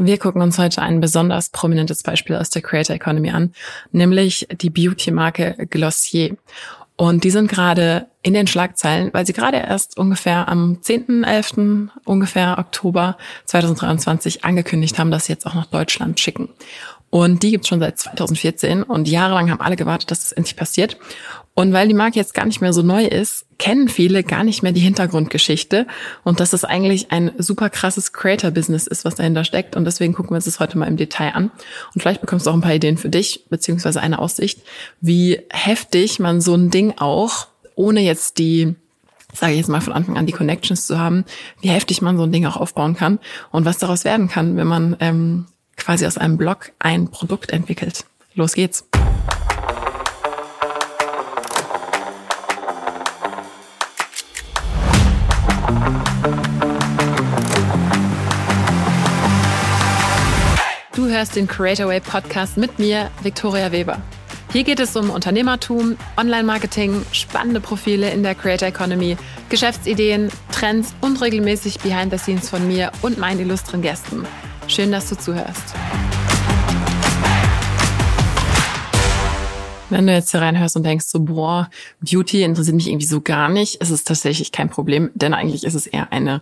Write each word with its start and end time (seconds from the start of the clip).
Wir 0.00 0.18
gucken 0.18 0.42
uns 0.42 0.58
heute 0.58 0.80
ein 0.80 1.00
besonders 1.00 1.50
prominentes 1.50 2.02
Beispiel 2.02 2.36
aus 2.36 2.50
der 2.50 2.62
Creator 2.62 2.94
Economy 2.94 3.30
an, 3.30 3.52
nämlich 3.90 4.46
die 4.60 4.70
Beauty-Marke 4.70 5.66
Glossier. 5.70 6.36
Und 6.96 7.24
die 7.24 7.30
sind 7.30 7.50
gerade 7.50 8.06
in 8.22 8.34
den 8.34 8.46
Schlagzeilen, 8.46 9.10
weil 9.12 9.26
sie 9.26 9.32
gerade 9.32 9.58
erst 9.58 9.96
ungefähr 9.96 10.48
am 10.48 10.78
10.11. 10.82 11.88
ungefähr 12.04 12.58
Oktober 12.58 13.16
2023 13.46 14.44
angekündigt 14.44 14.98
haben, 14.98 15.10
dass 15.10 15.26
sie 15.26 15.32
jetzt 15.32 15.46
auch 15.46 15.54
nach 15.54 15.66
Deutschland 15.66 16.18
schicken. 16.18 16.48
Und 17.10 17.42
die 17.42 17.52
gibt's 17.52 17.68
schon 17.68 17.80
seit 17.80 17.98
2014 17.98 18.82
und 18.82 19.08
jahrelang 19.08 19.50
haben 19.50 19.62
alle 19.62 19.76
gewartet, 19.76 20.10
dass 20.10 20.20
das 20.20 20.32
endlich 20.32 20.56
passiert. 20.56 20.98
Und 21.54 21.72
weil 21.72 21.88
die 21.88 21.94
Marke 21.94 22.16
jetzt 22.16 22.34
gar 22.34 22.44
nicht 22.44 22.60
mehr 22.60 22.72
so 22.72 22.82
neu 22.82 23.04
ist, 23.04 23.46
kennen 23.58 23.88
viele 23.88 24.22
gar 24.22 24.44
nicht 24.44 24.62
mehr 24.62 24.72
die 24.72 24.80
Hintergrundgeschichte 24.80 25.86
und 26.22 26.38
dass 26.38 26.52
es 26.52 26.64
eigentlich 26.64 27.10
ein 27.10 27.32
super 27.38 27.70
krasses 27.70 28.12
Creator-Business 28.12 28.86
ist, 28.86 29.04
was 29.04 29.16
dahinter 29.16 29.42
steckt. 29.42 29.74
Und 29.74 29.84
deswegen 29.84 30.12
gucken 30.12 30.30
wir 30.30 30.36
uns 30.36 30.44
das 30.44 30.60
heute 30.60 30.78
mal 30.78 30.86
im 30.86 30.96
Detail 30.96 31.34
an. 31.34 31.50
Und 31.94 32.00
vielleicht 32.00 32.20
bekommst 32.20 32.46
du 32.46 32.50
auch 32.50 32.54
ein 32.54 32.60
paar 32.60 32.74
Ideen 32.74 32.98
für 32.98 33.08
dich, 33.08 33.46
beziehungsweise 33.48 34.00
eine 34.00 34.18
Aussicht, 34.20 34.60
wie 35.00 35.40
heftig 35.50 36.20
man 36.20 36.40
so 36.40 36.54
ein 36.54 36.70
Ding 36.70 36.94
auch, 36.98 37.48
ohne 37.78 38.00
jetzt 38.00 38.38
die 38.38 38.74
sage 39.32 39.52
ich 39.52 39.58
jetzt 39.58 39.68
mal 39.68 39.80
von 39.80 39.92
Anfang 39.92 40.16
an 40.16 40.26
die 40.26 40.32
Connections 40.32 40.86
zu 40.86 40.98
haben, 40.98 41.24
wie 41.60 41.68
heftig 41.68 42.02
man 42.02 42.16
so 42.16 42.24
ein 42.24 42.32
Ding 42.32 42.46
auch 42.46 42.56
aufbauen 42.56 42.96
kann 42.96 43.18
und 43.50 43.64
was 43.64 43.78
daraus 43.78 44.04
werden 44.04 44.28
kann, 44.28 44.56
wenn 44.56 44.66
man 44.66 44.96
ähm, 45.00 45.46
quasi 45.76 46.06
aus 46.06 46.18
einem 46.18 46.38
Blog 46.38 46.72
ein 46.78 47.10
Produkt 47.10 47.50
entwickelt. 47.50 48.04
Los 48.34 48.54
geht's. 48.54 48.86
Du 60.94 61.06
hörst 61.06 61.36
den 61.36 61.46
Creator 61.46 61.86
Way 61.86 62.00
Podcast 62.00 62.56
mit 62.56 62.78
mir, 62.78 63.10
Victoria 63.22 63.70
Weber. 63.70 64.02
Hier 64.50 64.64
geht 64.64 64.80
es 64.80 64.96
um 64.96 65.10
Unternehmertum, 65.10 65.98
Online-Marketing, 66.16 67.04
spannende 67.12 67.60
Profile 67.60 68.10
in 68.10 68.22
der 68.22 68.34
Creator 68.34 68.68
Economy, 68.68 69.18
Geschäftsideen, 69.50 70.30
Trends 70.50 70.94
und 71.02 71.20
regelmäßig 71.20 71.80
Behind 71.80 72.10
the 72.10 72.16
Scenes 72.16 72.48
von 72.48 72.66
mir 72.66 72.90
und 73.02 73.18
meinen 73.18 73.40
illustren 73.40 73.82
Gästen. 73.82 74.24
Schön, 74.66 74.90
dass 74.90 75.10
du 75.10 75.18
zuhörst. 75.18 75.74
Wenn 79.90 80.06
du 80.06 80.14
jetzt 80.14 80.30
hier 80.30 80.40
reinhörst 80.40 80.76
und 80.76 80.84
denkst 80.84 81.06
so, 81.06 81.20
boah, 81.20 81.68
Beauty 82.00 82.42
interessiert 82.42 82.76
mich 82.76 82.88
irgendwie 82.88 83.06
so 83.06 83.20
gar 83.20 83.50
nicht, 83.50 83.82
ist 83.82 83.90
es 83.90 84.04
tatsächlich 84.04 84.50
kein 84.50 84.70
Problem, 84.70 85.10
denn 85.14 85.34
eigentlich 85.34 85.64
ist 85.64 85.74
es 85.74 85.86
eher 85.86 86.10
eine 86.10 86.40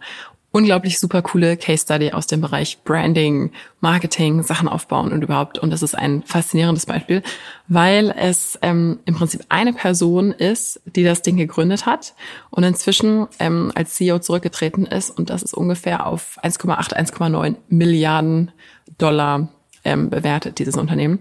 unglaublich 0.57 0.99
super 0.99 1.21
coole 1.21 1.59
Case 1.59 1.83
Study 1.83 2.13
aus 2.13 2.27
dem 2.27 2.41
Bereich 2.41 2.83
Branding, 2.83 3.53
Marketing, 3.81 4.43
Sachen 4.43 4.69
aufbauen 4.69 5.13
und 5.13 5.21
überhaupt. 5.23 5.59
Und 5.59 5.71
das 5.71 5.83
ist 5.83 5.95
ein 5.95 6.23
faszinierendes 6.23 6.87
Beispiel, 6.87 7.23
weil 7.69 8.11
es 8.17 8.59
ähm, 8.63 8.99
im 9.05 9.15
Prinzip 9.15 9.43
eine 9.51 9.75
Person 9.75 10.33
ist, 10.33 10.81
die 10.87 11.05
das 11.05 11.21
Ding 11.21 11.37
gegründet 11.37 11.85
hat 11.85 12.15
und 12.49 12.65
inzwischen 12.65 13.27
ähm, 13.39 13.71
als 13.75 13.97
CEO 13.97 14.19
zurückgetreten 14.19 14.87
ist. 14.87 15.11
Und 15.11 15.29
das 15.29 15.43
ist 15.43 15.53
ungefähr 15.53 16.07
auf 16.07 16.39
1,8, 16.43 16.95
1,9 16.95 17.57
Milliarden 17.69 18.51
Dollar 18.97 19.51
ähm, 19.85 20.09
bewertet, 20.09 20.59
dieses 20.59 20.79
Unternehmen. 20.79 21.19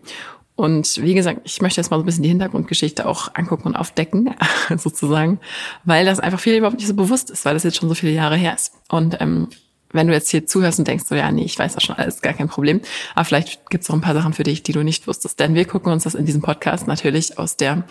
Und 0.56 1.02
wie 1.02 1.14
gesagt, 1.14 1.42
ich 1.44 1.62
möchte 1.62 1.82
jetzt 1.82 1.92
mal 1.92 1.98
so 1.98 2.04
ein 2.04 2.06
bisschen 2.06 2.24
die 2.24 2.30
Hintergrundgeschichte 2.30 3.06
auch 3.08 3.36
angucken 3.36 3.68
und 3.68 3.76
aufdecken, 3.76 4.34
sozusagen, 4.78 5.40
weil 5.84 6.06
das 6.06 6.20
einfach 6.20 6.40
viel 6.40 6.56
überhaupt 6.56 6.78
nicht 6.78 6.88
so 6.88 6.94
bewusst 6.94 7.30
ist, 7.30 7.44
weil 7.44 7.54
das 7.54 7.64
jetzt 7.64 7.78
schon 7.78 7.90
so 7.90 7.96
viele 7.96 8.14
Jahre 8.14 8.38
her 8.38 8.56
ist. 8.56 8.74
Und 8.88 9.20
ähm, 9.20 9.50
wenn 9.92 10.08
du 10.08 10.14
jetzt 10.14 10.30
hier 10.30 10.46
zuhörst 10.46 10.80
und 10.80 10.88
denkst, 10.88 11.06
so 11.08 11.16
ja, 11.16 11.32
nee, 11.32 11.44
ich 11.44 11.58
weiß 11.58 11.74
das 11.74 11.84
schon 11.84 11.96
alles, 11.96 12.22
gar 12.22 12.34
kein 12.34 12.48
Problem. 12.48 12.82
Aber 13.16 13.26
vielleicht 13.26 13.70
gibt 13.70 13.84
es 13.84 13.90
auch 13.90 13.96
ein 13.96 14.02
paar 14.02 14.14
Sachen 14.14 14.34
für 14.34 14.44
dich, 14.44 14.64
die 14.64 14.74
du 14.74 14.84
nicht 14.84 15.08
wusstest. 15.08 15.40
Denn 15.40 15.56
wir 15.56 15.66
gucken 15.66 15.92
uns 15.92 16.04
das 16.04 16.16
in 16.16 16.26
diesem 16.26 16.42
Podcast 16.42 16.88
natürlich 16.88 17.38
aus 17.38 17.58
der 17.58 17.84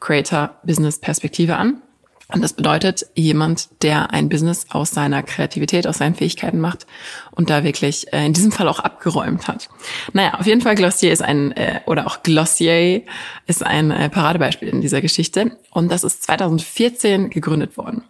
Creator-Business-Perspektive 0.00 1.56
an. 1.56 1.82
Und 2.32 2.42
das 2.42 2.54
bedeutet 2.54 3.06
jemand, 3.14 3.68
der 3.82 4.12
ein 4.12 4.28
Business 4.28 4.66
aus 4.70 4.90
seiner 4.90 5.22
Kreativität, 5.22 5.86
aus 5.86 5.98
seinen 5.98 6.16
Fähigkeiten 6.16 6.58
macht 6.58 6.86
und 7.30 7.50
da 7.50 7.62
wirklich 7.62 8.12
äh, 8.12 8.26
in 8.26 8.32
diesem 8.32 8.50
Fall 8.50 8.66
auch 8.66 8.80
abgeräumt 8.80 9.46
hat. 9.46 9.68
Naja, 10.12 10.34
auf 10.34 10.46
jeden 10.46 10.60
Fall 10.60 10.74
Glossier 10.74 11.12
ist 11.12 11.22
ein, 11.22 11.52
äh, 11.52 11.80
oder 11.86 12.06
auch 12.06 12.24
Glossier 12.24 13.02
ist 13.46 13.64
ein 13.64 13.92
äh, 13.92 14.08
Paradebeispiel 14.08 14.68
in 14.68 14.80
dieser 14.80 15.00
Geschichte. 15.00 15.56
Und 15.70 15.90
das 15.90 16.02
ist 16.02 16.24
2014 16.24 17.30
gegründet 17.30 17.76
worden. 17.76 18.02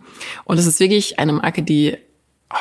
Und 0.44 0.58
es 0.58 0.66
ist 0.66 0.80
wirklich 0.80 1.18
eine 1.18 1.34
Marke, 1.34 1.62
die 1.62 1.98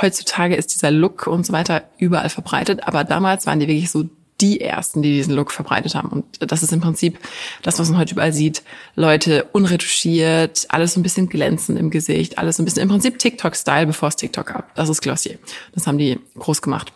heutzutage 0.01 0.55
ist 0.55 0.73
dieser 0.73 0.91
Look 0.91 1.27
und 1.27 1.45
so 1.45 1.53
weiter 1.53 1.83
überall 1.97 2.29
verbreitet. 2.29 2.85
Aber 2.85 3.05
damals 3.05 3.45
waren 3.45 3.59
die 3.59 3.67
wirklich 3.67 3.91
so 3.91 4.09
die 4.41 4.59
ersten, 4.59 5.01
die 5.01 5.13
diesen 5.13 5.33
Look 5.33 5.51
verbreitet 5.51 5.95
haben. 5.95 6.09
Und 6.09 6.25
das 6.39 6.61
ist 6.61 6.73
im 6.73 6.81
Prinzip 6.81 7.19
das, 7.61 7.79
was 7.79 7.89
man 7.89 7.99
heute 7.99 8.13
überall 8.13 8.33
sieht. 8.33 8.63
Leute 8.95 9.45
unretuschiert, 9.53 10.65
alles 10.69 10.93
so 10.93 10.99
ein 10.99 11.03
bisschen 11.03 11.29
glänzend 11.29 11.79
im 11.79 11.89
Gesicht, 11.89 12.37
alles 12.37 12.57
so 12.57 12.63
ein 12.63 12.65
bisschen 12.65 12.81
im 12.81 12.89
Prinzip 12.89 13.17
TikTok-Style, 13.17 13.87
bevor 13.87 14.09
es 14.09 14.17
TikTok 14.17 14.47
gab. 14.47 14.75
Das 14.75 14.89
ist 14.89 15.01
Glossier. 15.01 15.39
Das 15.73 15.87
haben 15.87 15.97
die 15.97 16.19
groß 16.37 16.61
gemacht. 16.61 16.91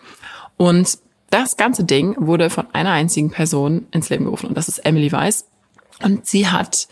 Und 0.58 0.98
das 1.30 1.58
ganze 1.58 1.84
Ding 1.84 2.16
wurde 2.18 2.50
von 2.50 2.68
einer 2.74 2.92
einzigen 2.92 3.30
Person 3.30 3.88
ins 3.92 4.10
Leben 4.10 4.26
gerufen 4.26 4.48
und 4.48 4.58
das 4.58 4.68
ist 4.68 4.80
Emily 4.80 5.12
Weiss. 5.12 5.46
Und 6.02 6.26
sie 6.26 6.48
hat 6.48 6.88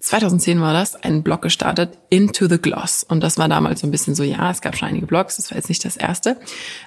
2010 0.00 0.60
war 0.60 0.72
das, 0.72 0.94
einen 0.94 1.22
Blog 1.22 1.42
gestartet, 1.42 1.98
Into 2.10 2.48
the 2.48 2.58
Gloss. 2.58 3.02
Und 3.02 3.22
das 3.22 3.38
war 3.38 3.48
damals 3.48 3.80
so 3.80 3.86
ein 3.86 3.90
bisschen 3.90 4.14
so, 4.14 4.22
ja, 4.22 4.50
es 4.50 4.60
gab 4.60 4.76
schon 4.76 4.88
einige 4.88 5.06
Blogs, 5.06 5.36
das 5.36 5.50
war 5.50 5.58
jetzt 5.58 5.68
nicht 5.68 5.84
das 5.84 5.96
erste. 5.96 6.36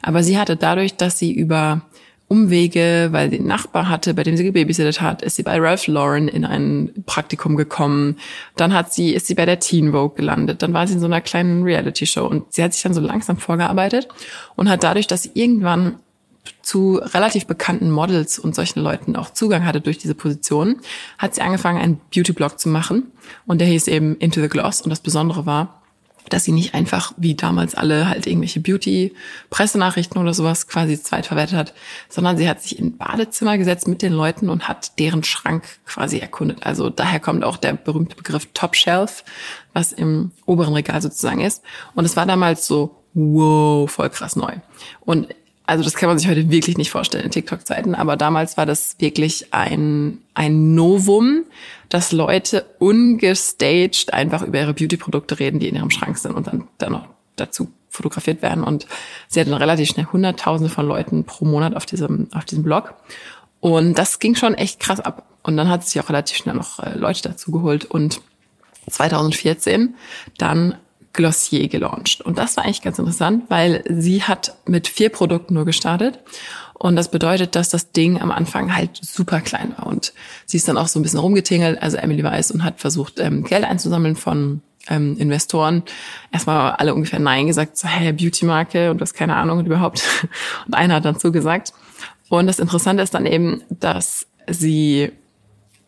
Aber 0.01 0.23
sie 0.23 0.37
hatte 0.37 0.55
dadurch, 0.55 0.95
dass 0.95 1.19
sie 1.19 1.33
über 1.33 1.81
Umwege, 2.29 3.09
weil 3.11 3.29
sie 3.31 3.39
einen 3.39 3.47
Nachbar 3.47 3.89
hatte, 3.89 4.13
bei 4.13 4.23
dem 4.23 4.37
sie 4.37 4.43
gebabysittet 4.43 5.01
hat, 5.01 5.23
ist 5.23 5.35
sie 5.35 5.43
bei 5.43 5.59
Ralph 5.59 5.87
Lauren 5.87 6.27
in 6.27 6.45
ein 6.45 7.03
Praktikum 7.05 7.55
gekommen. 7.55 8.17
Dann 8.55 8.73
hat 8.73 8.93
sie, 8.93 9.13
ist 9.13 9.27
sie 9.27 9.33
bei 9.33 9.45
der 9.45 9.59
Teen 9.59 9.91
Vogue 9.91 10.15
gelandet. 10.15 10.61
Dann 10.61 10.71
war 10.71 10.87
sie 10.87 10.93
in 10.93 10.99
so 10.99 11.07
einer 11.07 11.21
kleinen 11.21 11.63
Reality-Show 11.63 12.25
und 12.25 12.53
sie 12.53 12.63
hat 12.63 12.73
sich 12.73 12.83
dann 12.83 12.93
so 12.93 13.01
langsam 13.01 13.37
vorgearbeitet 13.37 14.07
und 14.55 14.69
hat 14.69 14.83
dadurch, 14.83 15.07
dass 15.07 15.23
sie 15.23 15.31
irgendwann 15.33 15.95
zu 16.61 16.97
relativ 16.97 17.47
bekannten 17.47 17.89
Models 17.89 18.37
und 18.37 18.53
solchen 18.53 18.81
Leuten 18.81 19.15
auch 19.15 19.31
Zugang 19.31 19.65
hatte 19.65 19.81
durch 19.81 19.97
diese 19.97 20.15
Position, 20.15 20.77
hat 21.17 21.33
sie 21.33 21.41
angefangen, 21.41 21.79
einen 21.79 21.99
Beauty-Blog 22.13 22.59
zu 22.59 22.69
machen. 22.69 23.11
Und 23.47 23.59
der 23.59 23.67
hieß 23.67 23.87
eben 23.87 24.15
Into 24.17 24.39
the 24.39 24.49
Gloss. 24.49 24.81
Und 24.81 24.91
das 24.91 24.99
Besondere 24.99 25.45
war, 25.45 25.78
dass 26.29 26.43
sie 26.43 26.51
nicht 26.51 26.73
einfach 26.73 27.13
wie 27.17 27.35
damals 27.35 27.75
alle 27.75 28.07
halt 28.07 28.27
irgendwelche 28.27 28.59
Beauty-Pressenachrichten 28.59 30.21
oder 30.21 30.33
sowas 30.33 30.67
quasi 30.67 31.01
zweitverwertet 31.01 31.57
hat, 31.57 31.73
sondern 32.09 32.37
sie 32.37 32.49
hat 32.49 32.61
sich 32.61 32.77
in 32.77 32.97
Badezimmer 32.97 33.57
gesetzt 33.57 33.87
mit 33.87 34.01
den 34.01 34.13
Leuten 34.13 34.49
und 34.49 34.67
hat 34.67 34.99
deren 34.99 35.23
Schrank 35.23 35.63
quasi 35.85 36.19
erkundet. 36.19 36.65
Also 36.65 36.89
daher 36.89 37.19
kommt 37.19 37.43
auch 37.43 37.57
der 37.57 37.73
berühmte 37.73 38.15
Begriff 38.15 38.47
Top 38.53 38.75
Shelf, 38.75 39.23
was 39.73 39.91
im 39.91 40.31
oberen 40.45 40.73
Regal 40.73 41.01
sozusagen 41.01 41.41
ist. 41.41 41.63
Und 41.95 42.05
es 42.05 42.15
war 42.15 42.25
damals 42.25 42.67
so, 42.67 42.95
wow, 43.13 43.89
voll 43.89 44.09
krass 44.09 44.35
neu. 44.35 44.53
Und 45.01 45.27
also 45.69 45.83
das 45.83 45.93
kann 45.93 46.09
man 46.09 46.17
sich 46.17 46.27
heute 46.27 46.49
wirklich 46.49 46.77
nicht 46.79 46.89
vorstellen 46.89 47.25
in 47.25 47.31
TikTok-Zeiten, 47.31 47.93
aber 47.93 48.17
damals 48.17 48.57
war 48.57 48.65
das 48.65 48.95
wirklich 48.97 49.53
ein, 49.53 50.17
ein 50.33 50.73
Novum, 50.73 51.43
dass 51.89 52.11
Leute 52.11 52.65
ungestaged 52.79 54.13
einfach 54.13 54.43
über 54.43 54.59
ihre 54.59 54.73
Beauty-Produkte 54.73 55.39
reden, 55.39 55.59
die 55.59 55.67
in 55.67 55.75
ihrem 55.75 55.89
Schrank 55.89 56.17
sind 56.17 56.35
und 56.35 56.47
dann, 56.47 56.67
dann 56.77 56.91
noch 56.91 57.07
dazu 57.35 57.71
fotografiert 57.89 58.41
werden. 58.41 58.63
Und 58.63 58.85
sie 59.27 59.39
hatten 59.39 59.53
relativ 59.53 59.89
schnell 59.89 60.05
Hunderttausende 60.05 60.71
von 60.71 60.87
Leuten 60.87 61.23
pro 61.23 61.45
Monat 61.45 61.75
auf 61.75 61.85
diesem, 61.85 62.27
auf 62.33 62.45
diesem 62.45 62.63
Blog. 62.63 62.93
Und 63.59 63.95
das 63.95 64.19
ging 64.19 64.35
schon 64.35 64.53
echt 64.53 64.79
krass 64.79 64.99
ab. 64.99 65.25
Und 65.43 65.57
dann 65.57 65.69
hat 65.69 65.83
sie 65.83 65.91
sich 65.91 66.01
auch 66.01 66.09
relativ 66.09 66.37
schnell 66.37 66.55
noch 66.55 66.79
äh, 66.79 66.95
Leute 66.95 67.23
dazu 67.23 67.51
geholt 67.51 67.85
und 67.85 68.21
2014 68.89 69.95
dann 70.37 70.75
Glossier 71.13 71.67
gelauncht. 71.67 72.21
Und 72.21 72.37
das 72.37 72.55
war 72.55 72.65
eigentlich 72.65 72.81
ganz 72.81 72.99
interessant, 72.99 73.45
weil 73.49 73.83
sie 73.89 74.23
hat 74.23 74.55
mit 74.65 74.87
vier 74.87 75.09
Produkten 75.09 75.53
nur 75.55 75.65
gestartet. 75.65 76.19
Und 76.73 76.95
das 76.95 77.11
bedeutet, 77.11 77.55
dass 77.55 77.69
das 77.69 77.91
Ding 77.91 78.21
am 78.21 78.31
Anfang 78.31 78.75
halt 78.75 78.91
super 79.01 79.41
klein 79.41 79.73
war. 79.77 79.87
Und 79.87 80.13
sie 80.45 80.57
ist 80.57 80.67
dann 80.67 80.77
auch 80.77 80.87
so 80.87 80.99
ein 80.99 81.03
bisschen 81.03 81.19
rumgetingelt, 81.19 81.81
also 81.81 81.97
Emily 81.97 82.23
Weiss, 82.23 82.51
und 82.51 82.63
hat 82.63 82.79
versucht, 82.79 83.19
ähm, 83.19 83.43
Geld 83.43 83.65
einzusammeln 83.65 84.15
von 84.15 84.61
ähm, 84.87 85.17
Investoren. 85.17 85.83
Erstmal 86.31 86.71
alle 86.73 86.93
ungefähr 86.93 87.19
Nein 87.19 87.47
gesagt, 87.47 87.77
so, 87.77 87.87
hey, 87.87 88.13
Beauty-Marke 88.13 88.91
und 88.91 89.01
was, 89.01 89.13
keine 89.13 89.35
Ahnung 89.35 89.59
und 89.59 89.65
überhaupt. 89.65 90.03
Und 90.67 90.73
einer 90.73 90.95
hat 90.95 91.05
dann 91.05 91.19
zugesagt. 91.19 91.73
Und 92.29 92.47
das 92.47 92.59
Interessante 92.59 93.03
ist 93.03 93.13
dann 93.13 93.25
eben, 93.25 93.63
dass 93.69 94.27
sie 94.47 95.11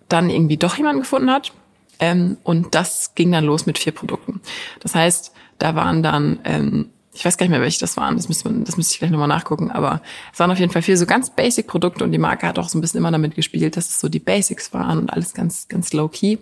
dann 0.10 0.30
irgendwie 0.30 0.58
doch 0.58 0.76
jemanden 0.76 1.02
gefunden 1.02 1.32
hat, 1.32 1.54
ähm, 2.02 2.38
und 2.44 2.74
das 2.74 3.14
ging 3.16 3.32
dann 3.32 3.46
los 3.46 3.66
mit 3.66 3.78
vier 3.78 3.94
Produkten. 3.94 4.42
Das 4.82 4.96
heißt, 4.96 5.32
da 5.60 5.76
waren 5.76 6.02
dann, 6.02 6.40
ähm, 6.44 6.90
ich 7.14 7.24
weiß 7.24 7.38
gar 7.38 7.46
nicht 7.46 7.52
mehr, 7.52 7.62
welche 7.62 7.80
das 7.80 7.96
waren, 7.96 8.18
das 8.18 8.28
müsste, 8.28 8.50
man, 8.50 8.64
das 8.64 8.76
müsste 8.76 8.94
ich 8.94 9.00
gleich 9.00 9.12
nochmal 9.12 9.28
nachgucken, 9.28 9.70
aber 9.70 10.02
es 10.34 10.40
waren 10.40 10.50
auf 10.50 10.60
jeden 10.60 10.72
Fall 10.72 10.82
vier 10.82 10.98
so 10.98 11.06
ganz 11.06 11.30
basic 11.30 11.68
Produkte 11.68 12.04
und 12.04 12.12
die 12.12 12.18
Marke 12.18 12.48
hat 12.48 12.58
auch 12.58 12.70
so 12.70 12.78
ein 12.78 12.82
bisschen 12.82 12.98
immer 12.98 13.12
damit 13.12 13.36
gespielt, 13.36 13.78
dass 13.78 13.88
es 13.88 14.00
so 14.00 14.10
die 14.10 14.20
Basics 14.20 14.74
waren 14.74 14.98
und 14.98 15.14
alles 15.14 15.34
ganz, 15.36 15.68
ganz 15.68 15.94
low 15.94 16.08
key. 16.08 16.38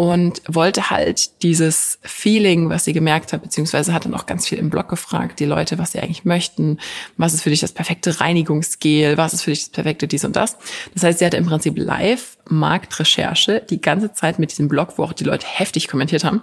Und 0.00 0.40
wollte 0.48 0.88
halt 0.88 1.42
dieses 1.42 1.98
Feeling, 2.00 2.70
was 2.70 2.86
sie 2.86 2.94
gemerkt 2.94 3.34
hat, 3.34 3.42
beziehungsweise 3.42 3.92
hat 3.92 4.06
dann 4.06 4.14
auch 4.14 4.24
ganz 4.24 4.48
viel 4.48 4.56
im 4.56 4.70
Blog 4.70 4.88
gefragt, 4.88 5.40
die 5.40 5.44
Leute, 5.44 5.76
was 5.76 5.92
sie 5.92 6.00
eigentlich 6.00 6.24
möchten, 6.24 6.78
was 7.18 7.34
ist 7.34 7.42
für 7.42 7.50
dich 7.50 7.60
das 7.60 7.72
perfekte 7.72 8.18
Reinigungsgel, 8.18 9.18
was 9.18 9.34
ist 9.34 9.42
für 9.42 9.50
dich 9.50 9.64
das 9.64 9.68
perfekte 9.68 10.08
dies 10.08 10.24
und 10.24 10.36
das. 10.36 10.56
Das 10.94 11.02
heißt, 11.02 11.18
sie 11.18 11.26
hatte 11.26 11.36
im 11.36 11.44
Prinzip 11.44 11.74
live 11.76 12.38
Marktrecherche 12.48 13.60
die 13.68 13.82
ganze 13.82 14.14
Zeit 14.14 14.38
mit 14.38 14.52
diesem 14.52 14.68
Blog, 14.68 14.94
wo 14.96 15.04
auch 15.04 15.12
die 15.12 15.24
Leute 15.24 15.46
heftig 15.46 15.86
kommentiert 15.86 16.24
haben. 16.24 16.40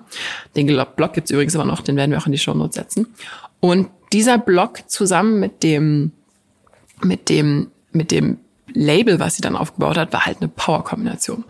Den 0.55 0.67
Blog 0.67 1.13
gibt's 1.13 1.31
übrigens 1.31 1.55
immer 1.55 1.65
noch, 1.65 1.81
den 1.81 1.95
werden 1.95 2.11
wir 2.11 2.19
auch 2.19 2.27
in 2.27 2.33
die 2.33 2.37
Show 2.37 2.53
Notes 2.53 2.75
setzen. 2.75 3.07
Und 3.59 3.89
dieser 4.13 4.37
Blog 4.37 4.87
zusammen 4.87 5.39
mit 5.39 5.63
dem, 5.63 6.11
mit 7.01 7.27
dem, 7.27 7.71
mit 7.91 8.11
dem 8.11 8.37
Label, 8.73 9.19
was 9.19 9.35
sie 9.35 9.41
dann 9.41 9.55
aufgebaut 9.55 9.97
hat, 9.97 10.13
war 10.13 10.25
halt 10.25 10.37
eine 10.41 10.49
Power-Kombination. 10.49 11.45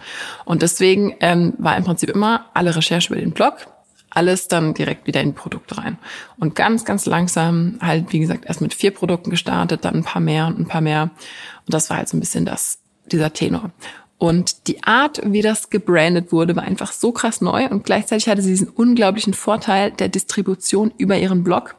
Und 0.46 0.62
deswegen 0.62 1.16
ähm, 1.20 1.54
war 1.58 1.78
im 1.78 1.84
Prinzip 1.84 2.10
immer 2.10 2.46
alle 2.54 2.76
Recherche 2.76 3.14
über 3.14 3.22
den 3.22 3.32
Blog, 3.32 3.68
alles 4.10 4.48
dann 4.48 4.74
direkt 4.74 5.08
wieder 5.08 5.22
in 5.22 5.34
Produkte 5.34 5.78
rein. 5.78 5.98
Und 6.38 6.56
ganz, 6.56 6.86
ganz 6.86 7.06
langsam 7.06 7.78
halt, 7.82 8.14
wie 8.14 8.20
gesagt, 8.20 8.46
erst 8.46 8.62
mit 8.62 8.74
vier 8.74 8.92
Produkten 8.92 9.30
gestartet, 9.30 9.86
dann 9.86 9.96
ein 9.96 10.04
paar 10.04 10.22
mehr 10.22 10.48
und 10.48 10.60
ein 10.60 10.68
paar 10.68 10.82
mehr. 10.82 11.04
Und 11.04 11.74
das 11.74 11.90
war 11.90 11.98
halt 11.98 12.10
so 12.10 12.18
ein 12.18 12.20
bisschen 12.20 12.46
das, 12.46 12.80
dieser 13.12 13.34
Tenor. 13.34 13.72
Und 14.20 14.68
die 14.68 14.84
Art, 14.84 15.22
wie 15.24 15.42
das 15.42 15.70
gebrandet 15.70 16.32
wurde, 16.32 16.56
war 16.56 16.64
einfach 16.64 16.92
so 16.92 17.12
krass 17.12 17.40
neu 17.42 17.68
und 17.68 17.84
gleichzeitig 17.84 18.28
hatte 18.28 18.42
sie 18.42 18.50
diesen 18.50 18.70
unglaublichen 18.70 19.34
Vorteil 19.34 19.92
der 19.92 20.10
Distribution 20.10 20.92
über 20.98 21.18
ihren 21.18 21.44
Blog. 21.44 21.76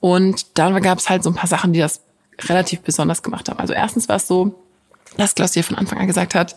Und 0.00 0.58
dann 0.58 0.80
gab 0.82 0.98
es 0.98 1.08
halt 1.08 1.22
so 1.22 1.30
ein 1.30 1.36
paar 1.36 1.48
Sachen, 1.48 1.72
die 1.72 1.78
das 1.78 2.02
relativ 2.48 2.80
besonders 2.80 3.22
gemacht 3.22 3.48
haben. 3.48 3.60
Also 3.60 3.74
erstens 3.74 4.08
war 4.08 4.16
es 4.16 4.26
so, 4.26 4.54
dass 5.18 5.34
Glossier 5.34 5.62
von 5.62 5.76
Anfang 5.76 5.98
an 5.98 6.06
gesagt 6.06 6.34
hat, 6.34 6.56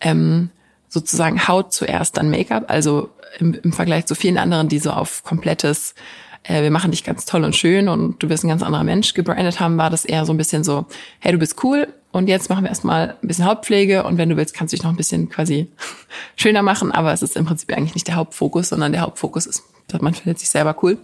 ähm, 0.00 0.50
sozusagen 0.88 1.46
Haut 1.46 1.72
zuerst, 1.72 2.16
dann 2.16 2.30
Make-up. 2.30 2.64
Also 2.68 3.10
im, 3.38 3.54
im 3.54 3.72
Vergleich 3.72 4.06
zu 4.06 4.16
vielen 4.16 4.38
anderen, 4.38 4.68
die 4.68 4.80
so 4.80 4.90
auf 4.90 5.22
komplettes 5.22 5.94
äh, 6.42 6.62
wir 6.62 6.70
machen 6.70 6.90
dich 6.90 7.04
ganz 7.04 7.26
toll 7.26 7.44
und 7.44 7.54
schön 7.54 7.88
und 7.88 8.22
du 8.22 8.28
bist 8.28 8.44
ein 8.44 8.48
ganz 8.48 8.62
anderer 8.62 8.84
Mensch 8.84 9.14
gebrandet 9.14 9.60
haben, 9.60 9.78
war 9.78 9.90
das 9.90 10.04
eher 10.04 10.24
so 10.24 10.32
ein 10.32 10.36
bisschen 10.36 10.64
so, 10.64 10.86
hey, 11.18 11.32
du 11.32 11.38
bist 11.38 11.62
cool 11.62 11.88
und 12.12 12.28
jetzt 12.28 12.48
machen 12.48 12.64
wir 12.64 12.70
erstmal 12.70 13.16
ein 13.22 13.28
bisschen 13.28 13.44
Hauptpflege 13.44 14.04
und 14.04 14.18
wenn 14.18 14.28
du 14.28 14.36
willst, 14.36 14.54
kannst 14.54 14.72
du 14.72 14.76
dich 14.76 14.84
noch 14.84 14.90
ein 14.90 14.96
bisschen 14.96 15.28
quasi 15.28 15.70
schöner 16.36 16.62
machen, 16.62 16.92
aber 16.92 17.12
es 17.12 17.22
ist 17.22 17.36
im 17.36 17.44
Prinzip 17.44 17.72
eigentlich 17.76 17.94
nicht 17.94 18.08
der 18.08 18.16
Hauptfokus, 18.16 18.70
sondern 18.70 18.92
der 18.92 19.02
Hauptfokus 19.02 19.46
ist, 19.46 19.62
man 20.00 20.14
findet 20.14 20.38
sich 20.38 20.50
selber 20.50 20.76
cool. 20.82 20.98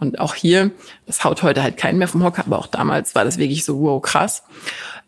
Und 0.00 0.18
auch 0.18 0.34
hier, 0.34 0.72
das 1.06 1.22
haut 1.22 1.42
heute 1.44 1.62
halt 1.62 1.76
keinen 1.76 1.98
mehr 1.98 2.08
vom 2.08 2.24
Hocker, 2.24 2.44
aber 2.44 2.58
auch 2.58 2.66
damals 2.66 3.14
war 3.14 3.24
das 3.24 3.38
wirklich 3.38 3.64
so, 3.64 3.80
wow, 3.80 4.02
krass. 4.02 4.42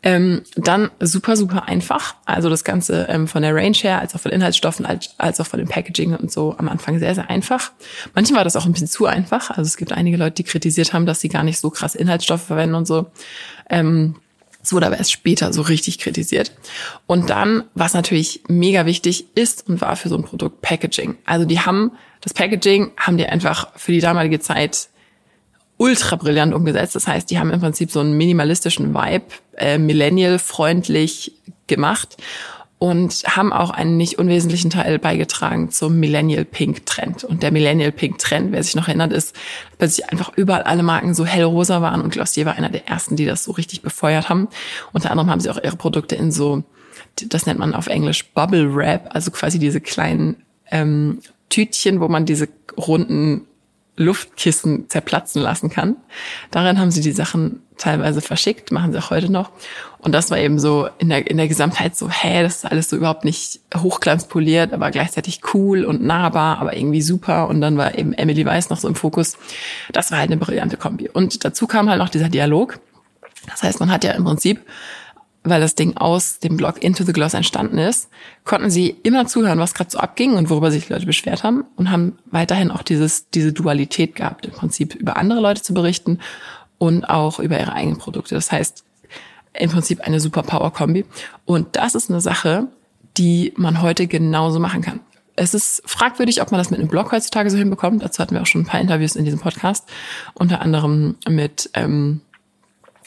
Ähm, 0.07 0.43
dann 0.55 0.93
super, 1.01 1.37
super 1.37 1.67
einfach. 1.67 2.15
Also 2.27 2.49
das 2.49 2.63
Ganze 2.63 3.09
ähm, 3.09 3.27
von 3.27 3.43
der 3.43 3.53
Range 3.57 3.77
her, 3.77 3.99
als 3.99 4.15
auch 4.15 4.21
von 4.21 4.31
Inhaltsstoffen, 4.31 4.87
als, 4.87 5.11
als 5.19 5.41
auch 5.41 5.49
von 5.49 5.59
dem 5.59 5.69
Packaging 5.69 6.15
und 6.15 6.31
so 6.31 6.55
am 6.59 6.69
Anfang 6.69 7.01
sehr, 7.01 7.13
sehr 7.17 7.29
einfach. 7.29 7.73
Manchmal 8.15 8.37
war 8.37 8.45
das 8.45 8.55
auch 8.55 8.67
ein 8.67 8.73
bisschen 8.73 8.87
zu 8.87 9.07
einfach. 9.07 9.51
Also 9.51 9.63
es 9.63 9.77
gibt 9.77 9.91
einige 9.91 10.17
Leute, 10.17 10.37
die 10.37 10.45
kritisiert 10.45 10.93
haben, 10.93 11.07
dass 11.07 11.19
sie 11.19 11.29
gar 11.29 11.43
nicht 11.43 11.59
so 11.59 11.71
krass 11.71 11.97
Inhaltsstoffe 11.97 12.45
verwenden 12.45 12.77
und 12.77 12.87
so. 12.87 13.07
Ähm, 13.69 14.15
es 14.63 14.73
wurde 14.73 14.87
aber 14.87 14.97
erst 14.97 15.11
später 15.11 15.53
so 15.53 15.63
richtig 15.63 15.99
kritisiert. 15.99 16.53
Und 17.09 17.29
dann, 17.29 17.65
was 17.75 17.93
natürlich 17.93 18.45
mega 18.47 18.87
wichtig 18.87 19.27
ist 19.35 19.69
und 19.69 19.81
war 19.81 19.97
für 19.97 20.09
so 20.09 20.17
ein 20.17 20.23
Produkt, 20.23 20.63
Packaging. 20.63 21.17
Also 21.25 21.47
die 21.47 21.59
haben, 21.59 21.91
das 22.21 22.33
Packaging 22.33 22.93
haben 22.97 23.17
die 23.17 23.27
einfach 23.27 23.73
für 23.75 23.91
die 23.91 24.01
damalige 24.01 24.39
Zeit 24.39 24.89
ultra 25.79 26.17
brillant 26.17 26.55
umgesetzt. 26.55 26.95
Das 26.95 27.07
heißt, 27.07 27.31
die 27.31 27.39
haben 27.39 27.51
im 27.51 27.61
Prinzip 27.61 27.91
so 27.91 28.01
einen 28.01 28.17
minimalistischen 28.17 28.95
Vibe, 28.95 29.27
äh, 29.57 29.79
millennial-freundlich 29.79 31.33
gemacht 31.67 32.17
und 32.79 33.25
haben 33.25 33.53
auch 33.53 33.71
einen 33.71 33.97
nicht 33.97 34.19
unwesentlichen 34.19 34.71
Teil 34.71 34.99
beigetragen 34.99 35.71
zum 35.71 35.99
Millennial 35.99 36.45
Pink 36.45 36.85
Trend. 36.85 37.25
Und 37.25 37.43
der 37.43 37.51
Millennial 37.51 37.91
Pink 37.91 38.19
Trend, 38.19 38.53
wer 38.53 38.63
sich 38.63 38.75
noch 38.75 38.89
erinnert, 38.89 39.13
ist, 39.13 39.35
dass 39.79 39.97
sich 39.97 40.11
einfach 40.11 40.33
überall 40.37 40.63
alle 40.63 40.83
Marken 40.83 41.15
so 41.15 41.25
hellrosa 41.25 41.81
waren 41.81 42.03
und 42.03 42.11
Glossier 42.11 42.45
war 42.45 42.55
einer 42.55 42.69
der 42.69 42.87
ersten, 42.87 43.17
die 43.17 43.25
das 43.25 43.45
so 43.45 43.53
richtig 43.53 43.81
befeuert 43.81 44.29
haben. 44.29 44.49
Unter 44.93 45.11
anderem 45.11 45.31
haben 45.31 45.41
sie 45.41 45.51
auch 45.51 45.63
ihre 45.63 45.77
Produkte 45.77 46.17
in 46.17 46.31
so, 46.31 46.65
das 47.29 47.47
nennt 47.47 47.59
man 47.59 47.75
auf 47.75 47.87
Englisch 47.87 48.31
Bubble 48.33 48.75
Wrap, 48.75 49.09
also 49.15 49.31
quasi 49.31 49.59
diese 49.59 49.81
kleinen 49.81 50.37
ähm, 50.71 51.21
Tütchen, 51.49 52.01
wo 52.01 52.09
man 52.09 52.27
diese 52.27 52.49
runden 52.77 53.47
Luftkissen 53.97 54.89
zerplatzen 54.89 55.41
lassen 55.41 55.71
kann. 55.71 55.97
Darin 56.51 56.79
haben 56.79 56.91
sie 56.91 57.01
die 57.01 57.13
Sachen 57.13 57.63
teilweise 57.79 58.21
verschickt, 58.21 58.73
machen 58.73 58.93
sie 58.93 58.99
auch 58.99 59.11
heute 59.11 59.31
noch. 59.31 59.51
Und 59.99 60.13
das 60.13 60.31
war 60.31 60.39
eben 60.39 60.59
so 60.59 60.89
in 60.99 61.09
der, 61.09 61.31
in 61.31 61.37
der 61.37 61.49
Gesamtheit 61.49 61.97
so, 61.97 62.09
hä, 62.09 62.43
das 62.43 62.57
ist 62.57 62.65
alles 62.65 62.91
so 62.91 62.97
überhaupt 62.97 63.25
nicht 63.25 63.61
hochglanzpoliert, 63.77 64.73
aber 64.73 64.91
gleichzeitig 64.91 65.41
cool 65.55 65.85
und 65.85 66.03
nahbar, 66.03 66.59
aber 66.59 66.77
irgendwie 66.77 67.03
super. 67.03 67.49
Und 67.49 67.61
dann 67.61 67.77
war 67.77 67.99
eben 67.99 68.13
Emily 68.13 68.45
Weiss 68.45 68.71
noch 68.71 68.79
so 68.79 68.89
im 68.89 68.95
Fokus. 68.95 69.37
Das 69.93 70.11
war 70.11 70.19
halt 70.19 70.31
eine 70.31 70.39
brillante 70.39 70.77
Kombi. 70.77 71.09
Und 71.09 71.45
dazu 71.45 71.67
kam 71.67 71.89
halt 71.89 71.99
noch 71.99 72.09
dieser 72.09 72.29
Dialog. 72.29 72.79
Das 73.49 73.63
heißt, 73.63 73.81
man 73.81 73.91
hat 73.91 74.05
ja 74.05 74.13
im 74.13 74.25
Prinzip 74.25 74.61
weil 75.49 75.61
das 75.61 75.75
Ding 75.75 75.97
aus 75.97 76.41
dem 76.41 76.57
Blog 76.57 76.83
Into 76.83 77.05
the 77.05 77.13
Gloss 77.13 77.35
entstanden 77.35 77.79
ist, 77.79 78.09
konnten 78.45 78.71
sie 78.71 78.97
immer 79.03 79.27
zuhören, 79.27 79.59
was 79.59 79.75
gerade 79.75 79.91
so 79.91 79.99
abging 79.99 80.35
und 80.35 80.51
worüber 80.51 80.71
sich 80.71 80.87
die 80.87 80.93
Leute 80.93 81.07
beschwert 81.07 81.45
haben 81.45 81.65
und 81.77 81.91
haben 81.91 82.19
weiterhin 82.27 82.71
auch 82.71 82.83
dieses, 82.83 83.31
diese 83.31 83.53
Dualität 83.53 84.17
gehabt, 84.17 84.47
im 84.47 84.53
Prinzip 84.53 84.95
über 84.95 85.17
andere 85.17 85.41
Leute 85.41 85.63
zu 85.63 85.73
berichten 85.73 86.19
und 86.79 87.05
auch 87.05 87.39
über 87.39 87.59
ihre 87.59 87.73
eigenen 87.73 87.99
Produkte. 87.99 88.35
Das 88.35 88.51
heißt, 88.53 88.85
im 89.59 89.71
Prinzip 89.71 90.01
eine 90.01 90.21
super 90.21 90.43
Power-Kombi. 90.43 91.05
Und 91.45 91.77
das 91.77 91.95
ist 91.95 92.11
eine 92.11 92.21
Sache, 92.21 92.69
die 93.17 93.53
man 93.57 93.81
heute 93.83 94.07
genauso 94.07 94.59
machen 94.59 94.83
kann. 94.83 95.01
Es 95.37 95.55
ist 95.55 95.83
fragwürdig, 95.85 96.41
ob 96.41 96.51
man 96.51 96.59
das 96.59 96.71
mit 96.71 96.81
einem 96.81 96.89
Blog 96.89 97.13
heutzutage 97.13 97.51
so 97.51 97.59
hinbekommt. 97.59 98.03
Dazu 98.03 98.23
hatten 98.23 98.35
wir 98.35 98.43
auch 98.43 98.47
schon 98.47 98.63
ein 98.63 98.67
paar 98.67 98.81
Interviews 98.81 99.17
in 99.17 99.25
diesem 99.25 99.41
Podcast, 99.41 99.87
unter 100.35 100.61
anderem 100.63 101.17
mit 101.29 101.71
ähm, 101.75 102.23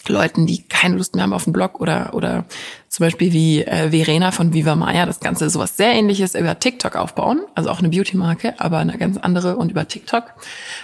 Leuten, 0.09 0.45
die 0.45 0.63
keine 0.63 0.97
Lust 0.97 1.15
mehr 1.15 1.23
haben 1.23 1.33
auf 1.33 1.45
einen 1.45 1.53
Blog 1.53 1.79
oder 1.79 2.13
oder 2.13 2.45
zum 2.87 3.05
Beispiel 3.05 3.33
wie 3.33 3.63
äh, 3.63 3.91
Verena 3.91 4.31
von 4.31 4.53
Viva 4.53 4.75
Maya 4.75 5.05
das 5.05 5.19
Ganze 5.19 5.49
sowas 5.49 5.77
sehr 5.77 5.93
ähnliches 5.93 6.35
über 6.35 6.59
TikTok 6.59 6.95
aufbauen, 6.95 7.41
also 7.55 7.69
auch 7.69 7.79
eine 7.79 7.89
Beauty-Marke, 7.89 8.59
aber 8.59 8.79
eine 8.79 8.97
ganz 8.97 9.17
andere 9.17 9.57
und 9.57 9.71
über 9.71 9.87
TikTok. 9.87 10.33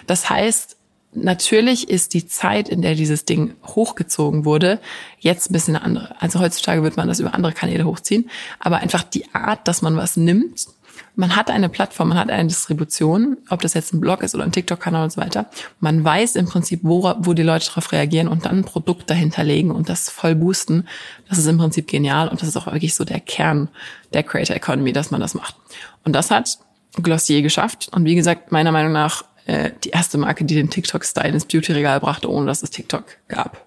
Das 0.08 0.30
heißt, 0.30 0.78
natürlich 1.14 1.90
ist 1.90 2.14
die 2.14 2.28
Zeit, 2.28 2.70
in 2.70 2.82
der 2.82 2.96
dieses 2.96 3.26
Ding 3.26 3.56
hochgezogen 3.66 4.46
wurde, 4.46 4.80
jetzt 5.20 5.50
ein 5.50 5.54
bisschen 5.54 5.76
eine 5.76 5.86
andere. 5.86 6.16
Also 6.22 6.40
heutzutage 6.40 6.84
wird 6.84 6.98
man 6.98 7.08
das 7.08 7.20
über 7.20 7.34
andere 7.34 7.54
Kanäle 7.54 7.86
hochziehen, 7.86 8.30
aber 8.60 8.78
einfach 8.78 9.04
die 9.04 9.34
Art, 9.34 9.68
dass 9.68 9.82
man 9.82 9.98
was 9.98 10.18
nimmt 10.18 10.68
man 11.16 11.36
hat 11.36 11.50
eine 11.50 11.70
Plattform, 11.70 12.10
man 12.10 12.18
hat 12.18 12.30
eine 12.30 12.48
Distribution, 12.48 13.38
ob 13.50 13.62
das 13.62 13.74
jetzt 13.74 13.94
ein 13.94 14.02
Blog 14.02 14.22
ist 14.22 14.36
oder 14.36 14.44
ein 14.44 14.52
TikTok-Kanal 14.52 15.06
und 15.06 15.12
so 15.12 15.22
weiter. 15.22 15.48
Man 15.80 16.04
weiß 16.04 16.36
im 16.36 16.46
Prinzip, 16.46 16.82
wo, 16.84 17.14
wo 17.20 17.34
die 17.34 17.44
Leute 17.44 17.68
darauf 17.68 17.92
reagieren 17.92 18.28
und 18.28 18.46
dann 18.46 18.60
ein 18.60 18.64
Produkt 18.66 19.10
dahinter 19.10 19.44
legen 19.44 19.72
und 19.72 19.90
das 19.90 20.10
voll 20.10 20.36
boosten. 20.36 20.88
Das 21.30 21.38
ist 21.38 21.48
im 21.48 21.58
Prinzip 21.58 21.88
genial 21.88 22.28
und 22.28 22.42
das 22.42 22.50
ist 22.50 22.58
auch 22.58 22.68
wirklich 22.68 22.96
so 22.96 23.06
der 23.06 23.20
Kern 23.20 23.70
der 24.14 24.24
Creator 24.24 24.56
Economy, 24.56 24.94
dass 24.94 25.12
man 25.12 25.22
das 25.22 25.34
macht. 25.34 25.56
Und 26.04 26.14
das 26.14 26.32
hat 26.32 26.60
Glossier 27.02 27.42
geschafft. 27.42 27.90
Und 27.92 28.06
wie 28.06 28.16
gesagt, 28.16 28.52
meiner 28.52 28.72
Meinung 28.72 28.92
nach 28.92 29.26
äh, 29.46 29.72
die 29.84 29.90
erste 29.90 30.18
Marke, 30.18 30.46
die 30.46 30.56
den 30.56 30.70
TikTok-Style 30.70 31.30
ins 31.30 31.46
Beauty-Regal 31.46 32.00
brachte, 32.00 32.30
ohne 32.30 32.48
dass 32.48 32.64
es 32.64 32.70
TikTok 32.70 33.06
gab. 33.28 33.66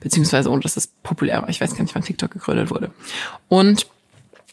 Beziehungsweise 0.00 0.50
ohne 0.50 0.60
dass 0.60 0.76
es 0.76 0.88
populär 1.02 1.42
war. 1.42 1.48
Ich 1.48 1.60
weiß 1.60 1.74
gar 1.74 1.82
nicht, 1.82 1.94
wann 1.94 2.02
TikTok 2.02 2.30
gegründet 2.30 2.70
wurde. 2.70 2.90
Und 3.48 3.86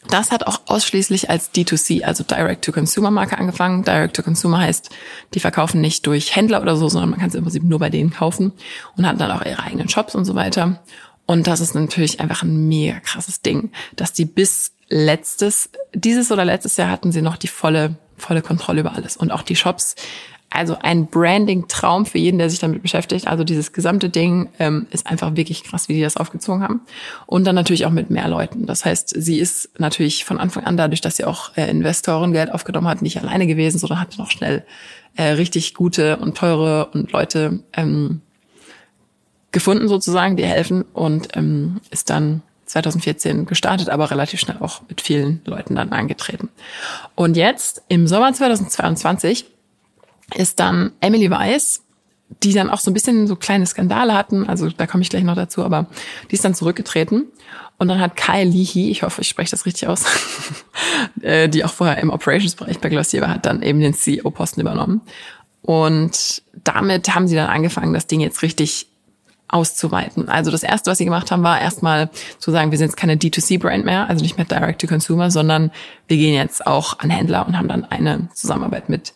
das 0.08 0.30
hat 0.30 0.46
auch 0.46 0.62
ausschließlich 0.66 1.30
als 1.30 1.52
D2C, 1.52 2.02
also 2.02 2.24
Direct-to-Consumer-Marke 2.24 3.38
angefangen. 3.38 3.84
Direct-to-Consumer 3.84 4.58
heißt, 4.58 4.90
die 5.34 5.40
verkaufen 5.40 5.80
nicht 5.80 6.06
durch 6.06 6.36
Händler 6.36 6.62
oder 6.62 6.76
so, 6.76 6.88
sondern 6.88 7.10
man 7.10 7.20
kann 7.20 7.28
es 7.28 7.34
im 7.34 7.42
Prinzip 7.42 7.62
nur 7.62 7.78
bei 7.78 7.90
denen 7.90 8.10
kaufen 8.10 8.52
und 8.96 9.06
hat 9.06 9.20
dann 9.20 9.30
auch 9.30 9.44
ihre 9.44 9.62
eigenen 9.62 9.88
Shops 9.88 10.14
und 10.14 10.24
so 10.24 10.34
weiter. 10.34 10.80
Und 11.26 11.46
das 11.46 11.60
ist 11.60 11.74
natürlich 11.74 12.20
einfach 12.20 12.42
ein 12.42 12.68
mega 12.68 13.00
krasses 13.00 13.40
Ding, 13.40 13.72
dass 13.96 14.12
die 14.12 14.26
bis 14.26 14.72
letztes, 14.88 15.70
dieses 15.94 16.30
oder 16.30 16.44
letztes 16.44 16.76
Jahr 16.76 16.90
hatten 16.90 17.12
sie 17.12 17.22
noch 17.22 17.36
die 17.36 17.48
volle, 17.48 17.96
volle 18.16 18.42
Kontrolle 18.42 18.80
über 18.80 18.94
alles. 18.94 19.16
Und 19.16 19.30
auch 19.30 19.42
die 19.42 19.56
Shops 19.56 19.96
also 20.54 20.76
ein 20.80 21.06
Branding-Traum 21.06 22.06
für 22.06 22.18
jeden, 22.18 22.38
der 22.38 22.48
sich 22.48 22.60
damit 22.60 22.80
beschäftigt. 22.80 23.26
Also 23.26 23.42
dieses 23.42 23.72
gesamte 23.72 24.08
Ding 24.08 24.50
ähm, 24.60 24.86
ist 24.90 25.06
einfach 25.06 25.34
wirklich 25.34 25.64
krass, 25.64 25.88
wie 25.88 25.94
die 25.94 26.00
das 26.00 26.16
aufgezogen 26.16 26.62
haben. 26.62 26.80
Und 27.26 27.44
dann 27.44 27.56
natürlich 27.56 27.86
auch 27.86 27.90
mit 27.90 28.08
mehr 28.08 28.28
Leuten. 28.28 28.64
Das 28.64 28.84
heißt, 28.84 29.14
sie 29.16 29.40
ist 29.40 29.70
natürlich 29.78 30.24
von 30.24 30.38
Anfang 30.38 30.64
an, 30.64 30.76
dadurch, 30.76 31.00
dass 31.00 31.16
sie 31.16 31.24
auch 31.24 31.56
äh, 31.56 31.68
Investoren 31.68 32.32
Geld 32.32 32.52
aufgenommen 32.52 32.86
hat, 32.86 33.02
nicht 33.02 33.20
alleine 33.20 33.48
gewesen, 33.48 33.78
sondern 33.78 34.00
hat 34.00 34.16
noch 34.16 34.30
schnell 34.30 34.64
äh, 35.16 35.24
richtig 35.24 35.74
gute 35.74 36.18
und 36.18 36.36
teure 36.36 36.86
und 36.86 37.10
Leute 37.10 37.60
ähm, 37.72 38.20
gefunden 39.50 39.88
sozusagen, 39.88 40.36
die 40.36 40.44
helfen 40.44 40.82
und 40.92 41.36
ähm, 41.36 41.80
ist 41.90 42.10
dann 42.10 42.42
2014 42.66 43.46
gestartet, 43.46 43.88
aber 43.88 44.10
relativ 44.10 44.40
schnell 44.40 44.58
auch 44.60 44.82
mit 44.88 45.00
vielen 45.00 45.42
Leuten 45.46 45.74
dann 45.74 45.90
angetreten. 45.90 46.48
Und 47.14 47.36
jetzt 47.36 47.82
im 47.88 48.06
Sommer 48.06 48.32
2022 48.32 49.46
ist 50.34 50.60
dann 50.60 50.92
Emily 51.00 51.30
Weiss 51.30 51.84
die 52.42 52.52
dann 52.52 52.70
auch 52.70 52.80
so 52.80 52.90
ein 52.90 52.94
bisschen 52.94 53.26
so 53.26 53.36
kleine 53.36 53.66
Skandale 53.66 54.14
hatten. 54.14 54.48
Also 54.48 54.68
da 54.68 54.86
komme 54.86 55.02
ich 55.02 55.10
gleich 55.10 55.24
noch 55.24 55.36
dazu, 55.36 55.64
aber 55.64 55.86
die 56.30 56.34
ist 56.34 56.44
dann 56.44 56.54
zurückgetreten. 56.54 57.26
Und 57.78 57.88
dann 57.88 58.00
hat 58.00 58.16
Kyle 58.16 58.44
Leahy, 58.44 58.90
ich 58.90 59.02
hoffe, 59.02 59.20
ich 59.22 59.28
spreche 59.28 59.50
das 59.50 59.66
richtig 59.66 59.88
aus, 59.88 60.04
äh, 61.22 61.48
die 61.48 61.64
auch 61.64 61.72
vorher 61.72 61.98
im 61.98 62.10
Operations-Bereich 62.10 62.78
bei 62.78 62.88
Glossier 62.88 63.20
war, 63.20 63.30
hat 63.30 63.46
dann 63.46 63.62
eben 63.62 63.80
den 63.80 63.94
CEO-Posten 63.94 64.60
übernommen. 64.60 65.00
Und 65.62 66.42
damit 66.62 67.14
haben 67.14 67.26
sie 67.26 67.34
dann 67.34 67.48
angefangen, 67.48 67.94
das 67.94 68.06
Ding 68.06 68.20
jetzt 68.20 68.42
richtig 68.42 68.86
auszuweiten. 69.48 70.28
Also 70.28 70.50
das 70.50 70.62
erste, 70.62 70.90
was 70.90 70.98
sie 70.98 71.04
gemacht 71.04 71.30
haben, 71.30 71.42
war 71.42 71.60
erstmal 71.60 72.10
zu 72.38 72.50
sagen, 72.50 72.70
wir 72.70 72.78
sind 72.78 72.88
jetzt 72.88 72.96
keine 72.96 73.16
D2C-Brand 73.16 73.84
mehr, 73.84 74.08
also 74.08 74.22
nicht 74.22 74.36
mehr 74.36 74.46
Direct 74.46 74.80
to 74.80 74.86
Consumer, 74.86 75.30
sondern 75.30 75.70
wir 76.06 76.16
gehen 76.16 76.34
jetzt 76.34 76.66
auch 76.66 76.98
an 77.00 77.10
Händler 77.10 77.46
und 77.46 77.56
haben 77.56 77.68
dann 77.68 77.84
eine 77.84 78.28
Zusammenarbeit 78.34 78.88
mit 78.88 79.14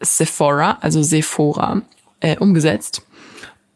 Sephora, 0.00 0.78
also 0.80 1.02
Sephora, 1.02 1.82
äh, 2.20 2.36
umgesetzt. 2.36 3.02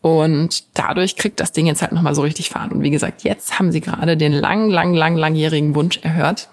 Und 0.00 0.64
dadurch 0.74 1.16
kriegt 1.16 1.38
das 1.38 1.52
Ding 1.52 1.66
jetzt 1.66 1.80
halt 1.80 1.92
nochmal 1.92 2.14
so 2.14 2.22
richtig 2.22 2.50
Fahrt. 2.50 2.72
Und 2.72 2.82
wie 2.82 2.90
gesagt, 2.90 3.22
jetzt 3.22 3.58
haben 3.58 3.70
sie 3.70 3.80
gerade 3.80 4.16
den 4.16 4.32
lang, 4.32 4.68
lang, 4.68 4.94
lang, 4.94 5.16
langjährigen 5.16 5.76
Wunsch 5.76 5.98
erhört, 6.02 6.48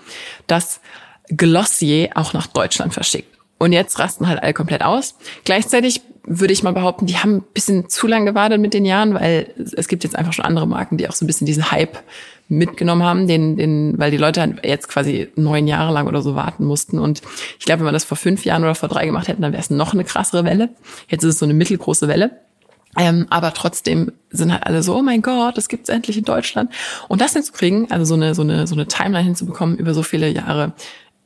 dass 0.45 0.81
Glossier 1.29 2.09
auch 2.13 2.33
nach 2.33 2.47
Deutschland 2.47 2.93
verschickt. 2.93 3.38
Und 3.59 3.73
jetzt 3.73 3.99
rasten 3.99 4.27
halt 4.27 4.41
alle 4.41 4.53
komplett 4.53 4.83
aus. 4.83 5.15
Gleichzeitig 5.43 6.01
würde 6.23 6.53
ich 6.53 6.63
mal 6.63 6.73
behaupten, 6.73 7.05
die 7.05 7.17
haben 7.17 7.37
ein 7.37 7.43
bisschen 7.53 7.89
zu 7.89 8.07
lange 8.07 8.25
gewartet 8.25 8.59
mit 8.59 8.73
den 8.73 8.85
Jahren, 8.85 9.13
weil 9.13 9.53
es 9.75 9.87
gibt 9.87 10.03
jetzt 10.03 10.15
einfach 10.15 10.33
schon 10.33 10.45
andere 10.45 10.67
Marken, 10.67 10.97
die 10.97 11.07
auch 11.07 11.13
so 11.13 11.25
ein 11.25 11.27
bisschen 11.27 11.45
diesen 11.45 11.71
Hype 11.71 11.99
mitgenommen 12.47 13.03
haben, 13.03 13.27
den, 13.27 13.57
den, 13.57 13.97
weil 13.97 14.11
die 14.11 14.17
Leute 14.17 14.41
halt 14.41 14.65
jetzt 14.65 14.87
quasi 14.87 15.29
neun 15.35 15.67
Jahre 15.67 15.93
lang 15.93 16.07
oder 16.07 16.21
so 16.21 16.35
warten 16.35 16.65
mussten. 16.65 16.99
Und 16.99 17.21
ich 17.59 17.65
glaube, 17.65 17.79
wenn 17.79 17.85
man 17.85 17.93
das 17.93 18.05
vor 18.05 18.17
fünf 18.17 18.45
Jahren 18.45 18.63
oder 18.63 18.75
vor 18.75 18.89
drei 18.89 19.05
gemacht 19.05 19.27
hätten, 19.27 19.41
dann 19.41 19.51
wäre 19.51 19.61
es 19.61 19.69
noch 19.69 19.93
eine 19.93 20.03
krassere 20.03 20.45
Welle. 20.45 20.69
Jetzt 21.07 21.23
ist 21.23 21.35
es 21.35 21.39
so 21.39 21.45
eine 21.45 21.53
mittelgroße 21.53 22.07
Welle. 22.07 22.31
Ähm, 22.97 23.27
aber 23.29 23.53
trotzdem 23.53 24.11
sind 24.31 24.51
halt 24.51 24.65
alle 24.65 24.81
so, 24.81 24.95
oh 24.95 25.03
mein 25.03 25.21
Gott, 25.21 25.57
das 25.57 25.67
gibt's 25.67 25.89
endlich 25.89 26.17
in 26.17 26.23
Deutschland. 26.23 26.71
Und 27.07 27.21
das 27.21 27.33
hinzukriegen, 27.33 27.91
also 27.91 28.05
so 28.05 28.15
eine, 28.15 28.33
so 28.33 28.41
eine, 28.41 28.65
so 28.65 28.73
eine 28.73 28.87
Timeline 28.87 29.25
hinzubekommen 29.25 29.77
über 29.77 29.93
so 29.93 30.01
viele 30.01 30.27
Jahre, 30.27 30.73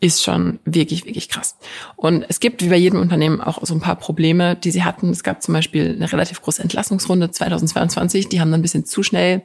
ist 0.03 0.21
schon 0.21 0.59
wirklich, 0.65 1.05
wirklich 1.05 1.29
krass. 1.29 1.55
Und 1.95 2.25
es 2.27 2.41
gibt 2.41 2.61
wie 2.61 2.67
bei 2.67 2.75
jedem 2.75 2.99
Unternehmen 2.99 3.39
auch 3.39 3.59
so 3.61 3.73
ein 3.73 3.79
paar 3.79 3.95
Probleme, 3.95 4.57
die 4.57 4.69
sie 4.69 4.83
hatten. 4.83 5.09
Es 5.11 5.23
gab 5.23 5.41
zum 5.41 5.53
Beispiel 5.53 5.95
eine 5.95 6.11
relativ 6.11 6.41
große 6.41 6.61
Entlassungsrunde 6.61 7.31
2022. 7.31 8.27
Die 8.27 8.41
haben 8.41 8.51
dann 8.51 8.59
ein 8.59 8.63
bisschen 8.63 8.85
zu 8.85 9.01
schnell 9.01 9.43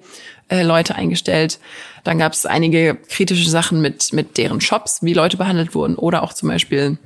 äh, 0.48 0.64
Leute 0.64 0.96
eingestellt. 0.96 1.60
Dann 2.02 2.18
gab 2.18 2.32
es 2.32 2.44
einige 2.44 2.96
kritische 2.96 3.48
Sachen 3.48 3.80
mit, 3.80 4.12
mit 4.12 4.36
deren 4.36 4.60
Shops, 4.60 4.98
wie 5.02 5.14
Leute 5.14 5.36
behandelt 5.36 5.76
wurden 5.76 5.94
oder 5.94 6.24
auch 6.24 6.32
zum 6.32 6.48
Beispiel 6.48 6.98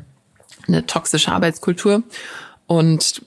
eine 0.66 0.86
toxische 0.86 1.30
Arbeitskultur. 1.30 2.02
Und 2.66 3.20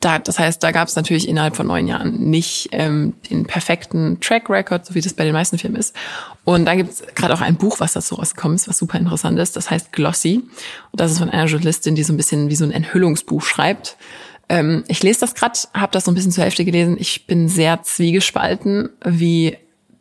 da, 0.00 0.18
das 0.18 0.38
heißt, 0.38 0.62
da 0.62 0.72
gab 0.72 0.88
es 0.88 0.96
natürlich 0.96 1.28
innerhalb 1.28 1.54
von 1.54 1.66
neun 1.66 1.86
Jahren 1.86 2.30
nicht 2.30 2.70
ähm, 2.72 3.12
den 3.28 3.44
perfekten 3.44 4.18
Track 4.20 4.48
Record, 4.48 4.86
so 4.86 4.94
wie 4.94 5.02
das 5.02 5.12
bei 5.12 5.24
den 5.24 5.34
meisten 5.34 5.58
Filmen 5.58 5.76
ist. 5.76 5.94
Und 6.44 6.64
da 6.64 6.74
gibt 6.74 6.90
es 6.90 7.02
gerade 7.14 7.34
auch 7.34 7.42
ein 7.42 7.56
Buch, 7.56 7.80
was 7.80 7.92
dazu 7.92 8.14
rausgekommen 8.14 8.56
ist, 8.56 8.66
was 8.66 8.78
super 8.78 8.98
interessant 8.98 9.38
ist. 9.38 9.56
Das 9.56 9.70
heißt 9.70 9.92
Glossy. 9.92 10.36
Und 10.36 11.00
das 11.00 11.12
ist 11.12 11.18
von 11.18 11.28
einer 11.28 11.44
Journalistin, 11.44 11.94
die 11.94 12.02
so 12.02 12.14
ein 12.14 12.16
bisschen 12.16 12.48
wie 12.48 12.56
so 12.56 12.64
ein 12.64 12.70
Enthüllungsbuch 12.70 13.42
schreibt. 13.42 13.98
Ähm, 14.48 14.84
ich 14.88 15.02
lese 15.02 15.20
das 15.20 15.34
gerade, 15.34 15.58
habe 15.74 15.92
das 15.92 16.06
so 16.06 16.10
ein 16.10 16.14
bisschen 16.14 16.32
zur 16.32 16.44
Hälfte 16.44 16.64
gelesen. 16.64 16.96
Ich 16.98 17.26
bin 17.26 17.50
sehr 17.50 17.82
zwiegespalten, 17.82 18.88
wie 19.04 19.58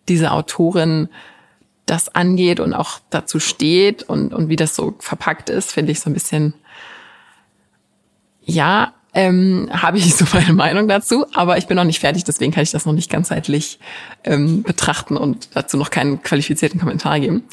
diese 0.07 0.31
Autorin 0.31 1.09
das 1.85 2.07
angeht 2.15 2.61
und 2.61 2.73
auch 2.73 2.99
dazu 3.09 3.41
steht 3.41 4.03
und, 4.03 4.33
und 4.33 4.47
wie 4.47 4.55
das 4.55 4.75
so 4.75 4.95
verpackt 4.99 5.49
ist, 5.49 5.71
finde 5.71 5.91
ich 5.91 5.99
so 5.99 6.09
ein 6.09 6.13
bisschen, 6.13 6.53
ja, 8.43 8.93
ähm, 9.13 9.69
habe 9.71 9.97
ich 9.97 10.15
so 10.15 10.25
meine 10.33 10.53
Meinung 10.53 10.87
dazu, 10.87 11.25
aber 11.33 11.57
ich 11.57 11.67
bin 11.67 11.77
noch 11.77 11.83
nicht 11.83 11.99
fertig, 11.99 12.23
deswegen 12.23 12.51
kann 12.51 12.63
ich 12.63 12.71
das 12.71 12.85
noch 12.85 12.93
nicht 12.93 13.09
ganzheitlich 13.09 13.79
ähm, 14.23 14.63
betrachten 14.63 15.17
und 15.17 15.49
dazu 15.53 15.77
noch 15.77 15.89
keinen 15.89 16.21
qualifizierten 16.21 16.79
Kommentar 16.79 17.19
geben. 17.19 17.43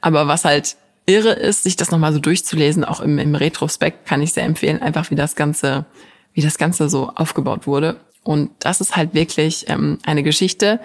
Aber 0.00 0.26
was 0.26 0.44
halt 0.44 0.76
irre 1.06 1.32
ist, 1.32 1.64
sich 1.64 1.76
das 1.76 1.90
nochmal 1.90 2.12
so 2.12 2.18
durchzulesen, 2.18 2.84
auch 2.84 3.00
im, 3.00 3.18
im 3.18 3.34
Retrospekt 3.34 4.06
kann 4.06 4.22
ich 4.22 4.32
sehr 4.32 4.44
empfehlen, 4.44 4.80
einfach 4.80 5.10
wie 5.10 5.16
das 5.16 5.36
Ganze, 5.36 5.84
wie 6.32 6.40
das 6.40 6.58
Ganze 6.58 6.88
so 6.88 7.10
aufgebaut 7.14 7.66
wurde. 7.66 7.96
Und 8.22 8.50
das 8.58 8.80
ist 8.80 8.96
halt 8.96 9.12
wirklich 9.12 9.66
ähm, 9.68 9.98
eine 10.04 10.22
Geschichte, 10.22 10.80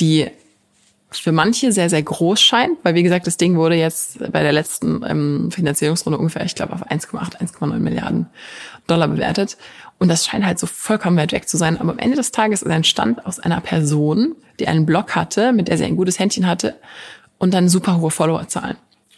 die 0.00 0.28
für 1.10 1.32
manche 1.32 1.72
sehr, 1.72 1.88
sehr 1.88 2.02
groß 2.02 2.40
scheint, 2.40 2.78
weil 2.82 2.94
wie 2.94 3.02
gesagt, 3.02 3.26
das 3.26 3.38
Ding 3.38 3.56
wurde 3.56 3.76
jetzt 3.76 4.18
bei 4.30 4.42
der 4.42 4.52
letzten 4.52 5.02
ähm, 5.06 5.50
Finanzierungsrunde 5.50 6.18
ungefähr, 6.18 6.44
ich 6.44 6.54
glaube, 6.54 6.74
auf 6.74 6.86
1,8, 6.86 7.38
1,9 7.40 7.78
Milliarden 7.78 8.26
Dollar 8.86 9.08
bewertet. 9.08 9.56
Und 9.98 10.08
das 10.08 10.26
scheint 10.26 10.44
halt 10.44 10.58
so 10.58 10.66
vollkommen 10.66 11.16
weit 11.16 11.32
weg 11.32 11.48
zu 11.48 11.56
sein. 11.56 11.78
Aber 11.78 11.92
am 11.92 11.98
Ende 11.98 12.16
des 12.16 12.30
Tages 12.30 12.62
ist 12.62 12.68
er 12.68 12.76
entstand 12.76 13.24
aus 13.26 13.40
einer 13.40 13.60
Person, 13.60 14.36
die 14.60 14.68
einen 14.68 14.86
Blog 14.86 15.16
hatte, 15.16 15.52
mit 15.52 15.68
der 15.68 15.78
sie 15.78 15.84
ein 15.84 15.96
gutes 15.96 16.18
Händchen 16.18 16.46
hatte 16.46 16.76
und 17.38 17.54
dann 17.54 17.68
super 17.68 18.00
hohe 18.00 18.10
Followerzahlen. 18.10 18.76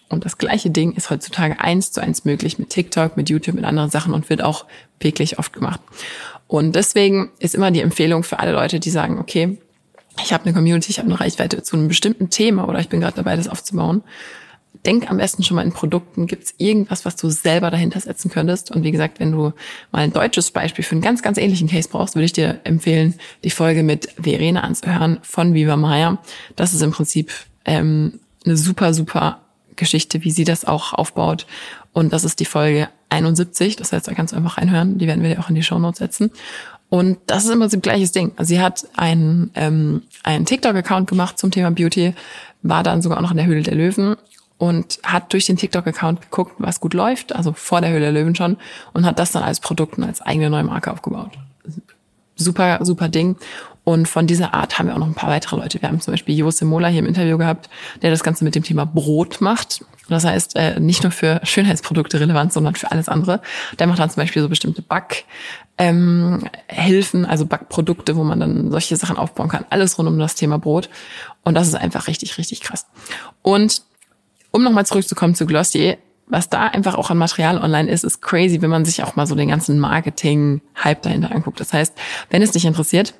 Und 0.08 0.24
das 0.24 0.38
gleiche 0.38 0.70
Ding 0.70 0.92
ist 0.92 1.10
heutzutage 1.10 1.60
eins 1.60 1.92
zu 1.92 2.00
eins 2.00 2.24
möglich 2.24 2.58
mit 2.58 2.70
TikTok, 2.70 3.16
mit 3.16 3.30
YouTube, 3.30 3.54
mit 3.54 3.64
anderen 3.64 3.90
Sachen 3.90 4.12
und 4.12 4.28
wird 4.28 4.42
auch 4.42 4.66
wirklich 4.98 5.38
oft 5.38 5.52
gemacht. 5.52 5.80
Und 6.46 6.74
deswegen 6.74 7.30
ist 7.38 7.54
immer 7.54 7.70
die 7.70 7.80
Empfehlung 7.80 8.24
für 8.24 8.40
alle 8.40 8.52
Leute, 8.52 8.80
die 8.80 8.90
sagen, 8.90 9.18
okay, 9.18 9.58
ich 10.22 10.32
habe 10.32 10.44
eine 10.44 10.54
Community, 10.54 10.90
ich 10.90 10.98
habe 10.98 11.08
eine 11.08 11.20
Reichweite 11.20 11.62
zu 11.62 11.76
einem 11.76 11.88
bestimmten 11.88 12.30
Thema 12.30 12.68
oder 12.68 12.80
ich 12.80 12.88
bin 12.88 13.00
gerade 13.00 13.16
dabei, 13.16 13.36
das 13.36 13.48
aufzubauen. 13.48 14.02
Denk 14.86 15.10
am 15.10 15.18
besten 15.18 15.42
schon 15.42 15.56
mal 15.56 15.64
in 15.64 15.72
Produkten. 15.72 16.26
Gibt 16.26 16.44
es 16.44 16.54
irgendwas, 16.58 17.04
was 17.04 17.16
du 17.16 17.28
selber 17.28 17.70
dahinter 17.70 18.00
setzen 18.00 18.30
könntest? 18.30 18.70
Und 18.70 18.82
wie 18.82 18.92
gesagt, 18.92 19.20
wenn 19.20 19.32
du 19.32 19.52
mal 19.90 20.00
ein 20.00 20.12
deutsches 20.12 20.52
Beispiel 20.52 20.84
für 20.84 20.92
einen 20.92 21.02
ganz, 21.02 21.22
ganz 21.22 21.38
ähnlichen 21.38 21.68
Case 21.68 21.88
brauchst, 21.90 22.14
würde 22.14 22.24
ich 22.24 22.32
dir 22.32 22.60
empfehlen, 22.64 23.14
die 23.44 23.50
Folge 23.50 23.82
mit 23.82 24.08
Verena 24.20 24.60
anzuhören 24.60 25.18
von 25.22 25.54
Viva 25.54 25.76
Maya. 25.76 26.18
Das 26.56 26.72
ist 26.72 26.82
im 26.82 26.92
Prinzip 26.92 27.30
ähm, 27.64 28.20
eine 28.44 28.56
super, 28.56 28.94
super 28.94 29.40
Geschichte, 29.76 30.24
wie 30.24 30.30
sie 30.30 30.44
das 30.44 30.64
auch 30.64 30.92
aufbaut. 30.92 31.46
Und 31.92 32.12
das 32.12 32.24
ist 32.24 32.40
die 32.40 32.44
Folge 32.44 32.88
71. 33.08 33.76
Das 33.76 33.92
heißt, 33.92 34.06
da 34.06 34.14
kannst 34.14 34.32
du 34.32 34.36
einfach 34.36 34.58
reinhören. 34.58 34.98
Die 34.98 35.06
werden 35.06 35.22
wir 35.22 35.34
dir 35.34 35.40
auch 35.40 35.48
in 35.48 35.56
die 35.56 35.62
Show 35.62 35.78
Notes 35.78 35.98
setzen. 35.98 36.30
Und 36.90 37.18
das 37.26 37.44
ist 37.44 37.50
im 37.50 37.60
Prinzip 37.60 37.82
gleiches 37.82 38.12
Ding. 38.12 38.32
Sie 38.40 38.60
hat 38.60 38.86
einen, 38.96 39.50
ähm, 39.54 40.02
einen 40.24 40.44
TikTok-Account 40.44 41.08
gemacht 41.08 41.38
zum 41.38 41.50
Thema 41.52 41.70
Beauty, 41.70 42.14
war 42.62 42.82
dann 42.82 43.00
sogar 43.00 43.18
auch 43.18 43.22
noch 43.22 43.30
in 43.30 43.36
der 43.36 43.46
Höhle 43.46 43.62
der 43.62 43.76
Löwen 43.76 44.16
und 44.58 44.98
hat 45.04 45.32
durch 45.32 45.46
den 45.46 45.56
TikTok-Account 45.56 46.20
geguckt, 46.20 46.54
was 46.58 46.80
gut 46.80 46.92
läuft, 46.92 47.34
also 47.34 47.52
vor 47.52 47.80
der 47.80 47.90
Höhle 47.90 48.00
der 48.00 48.12
Löwen 48.12 48.34
schon, 48.34 48.56
und 48.92 49.06
hat 49.06 49.18
das 49.18 49.30
dann 49.32 49.44
als 49.44 49.60
Produkt 49.60 49.96
und 49.98 50.04
als 50.04 50.20
eigene 50.20 50.50
neue 50.50 50.64
Marke 50.64 50.90
aufgebaut. 50.92 51.30
Super, 52.34 52.84
super 52.84 53.08
Ding. 53.08 53.36
Und 53.90 54.06
von 54.06 54.28
dieser 54.28 54.54
Art 54.54 54.78
haben 54.78 54.86
wir 54.86 54.94
auch 54.94 55.00
noch 55.00 55.08
ein 55.08 55.14
paar 55.14 55.30
weitere 55.30 55.56
Leute. 55.56 55.82
Wir 55.82 55.88
haben 55.88 56.00
zum 56.00 56.12
Beispiel 56.12 56.36
Jose 56.36 56.64
Mola 56.64 56.86
hier 56.86 57.00
im 57.00 57.06
Interview 57.06 57.36
gehabt, 57.36 57.68
der 58.02 58.12
das 58.12 58.22
Ganze 58.22 58.44
mit 58.44 58.54
dem 58.54 58.62
Thema 58.62 58.84
Brot 58.84 59.40
macht. 59.40 59.84
Das 60.08 60.24
heißt, 60.24 60.54
äh, 60.54 60.78
nicht 60.78 61.02
nur 61.02 61.10
für 61.10 61.40
Schönheitsprodukte 61.42 62.20
relevant, 62.20 62.52
sondern 62.52 62.76
für 62.76 62.92
alles 62.92 63.08
andere. 63.08 63.40
Der 63.80 63.88
macht 63.88 63.98
dann 63.98 64.08
zum 64.08 64.22
Beispiel 64.22 64.42
so 64.42 64.48
bestimmte 64.48 64.80
Back, 64.80 65.24
ähm, 65.76 66.48
Hilfen, 66.68 67.26
also 67.26 67.46
Backprodukte, 67.46 68.14
wo 68.14 68.22
man 68.22 68.38
dann 68.38 68.70
solche 68.70 68.94
Sachen 68.94 69.16
aufbauen 69.16 69.48
kann. 69.48 69.64
Alles 69.70 69.98
rund 69.98 70.08
um 70.08 70.20
das 70.20 70.36
Thema 70.36 70.60
Brot. 70.60 70.88
Und 71.42 71.54
das 71.54 71.66
ist 71.66 71.74
einfach 71.74 72.06
richtig, 72.06 72.38
richtig 72.38 72.60
krass. 72.60 72.86
Und 73.42 73.82
um 74.52 74.62
nochmal 74.62 74.86
zurückzukommen 74.86 75.34
zu 75.34 75.46
Glossier, 75.46 75.98
was 76.28 76.48
da 76.48 76.68
einfach 76.68 76.94
auch 76.94 77.10
an 77.10 77.18
Material 77.18 77.58
online 77.58 77.90
ist, 77.90 78.04
ist 78.04 78.22
crazy, 78.22 78.62
wenn 78.62 78.70
man 78.70 78.84
sich 78.84 79.02
auch 79.02 79.16
mal 79.16 79.26
so 79.26 79.34
den 79.34 79.48
ganzen 79.48 79.80
Marketing-Hype 79.80 81.02
dahinter 81.02 81.32
anguckt. 81.32 81.58
Das 81.58 81.72
heißt, 81.72 81.92
wenn 82.30 82.40
es 82.40 82.52
dich 82.52 82.66
interessiert, 82.66 83.14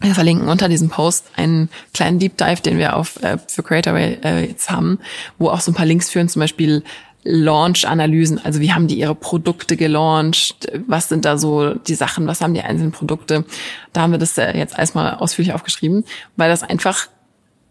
wir 0.00 0.14
verlinken 0.14 0.48
unter 0.48 0.68
diesem 0.68 0.88
Post 0.88 1.26
einen 1.36 1.70
kleinen 1.92 2.18
Deep 2.18 2.36
Dive, 2.36 2.60
den 2.60 2.78
wir 2.78 2.96
auf 2.96 3.22
äh, 3.22 3.38
für 3.46 3.62
Creatorway 3.62 4.18
äh, 4.22 4.46
jetzt 4.46 4.70
haben, 4.70 4.98
wo 5.38 5.48
auch 5.48 5.60
so 5.60 5.70
ein 5.70 5.74
paar 5.74 5.86
Links 5.86 6.10
führen, 6.10 6.28
zum 6.28 6.40
Beispiel 6.40 6.82
Launch-Analysen, 7.24 8.44
also 8.44 8.60
wie 8.60 8.72
haben 8.72 8.86
die 8.86 8.98
ihre 8.98 9.14
Produkte 9.14 9.76
gelauncht, 9.76 10.70
was 10.86 11.08
sind 11.08 11.24
da 11.24 11.38
so 11.38 11.74
die 11.74 11.94
Sachen, 11.94 12.26
was 12.26 12.42
haben 12.42 12.52
die 12.52 12.60
einzelnen 12.60 12.92
Produkte. 12.92 13.44
Da 13.92 14.02
haben 14.02 14.12
wir 14.12 14.18
das 14.18 14.36
äh, 14.36 14.56
jetzt 14.56 14.78
erstmal 14.78 15.14
ausführlich 15.14 15.54
aufgeschrieben, 15.54 16.04
weil 16.36 16.50
das 16.50 16.62
einfach 16.62 17.08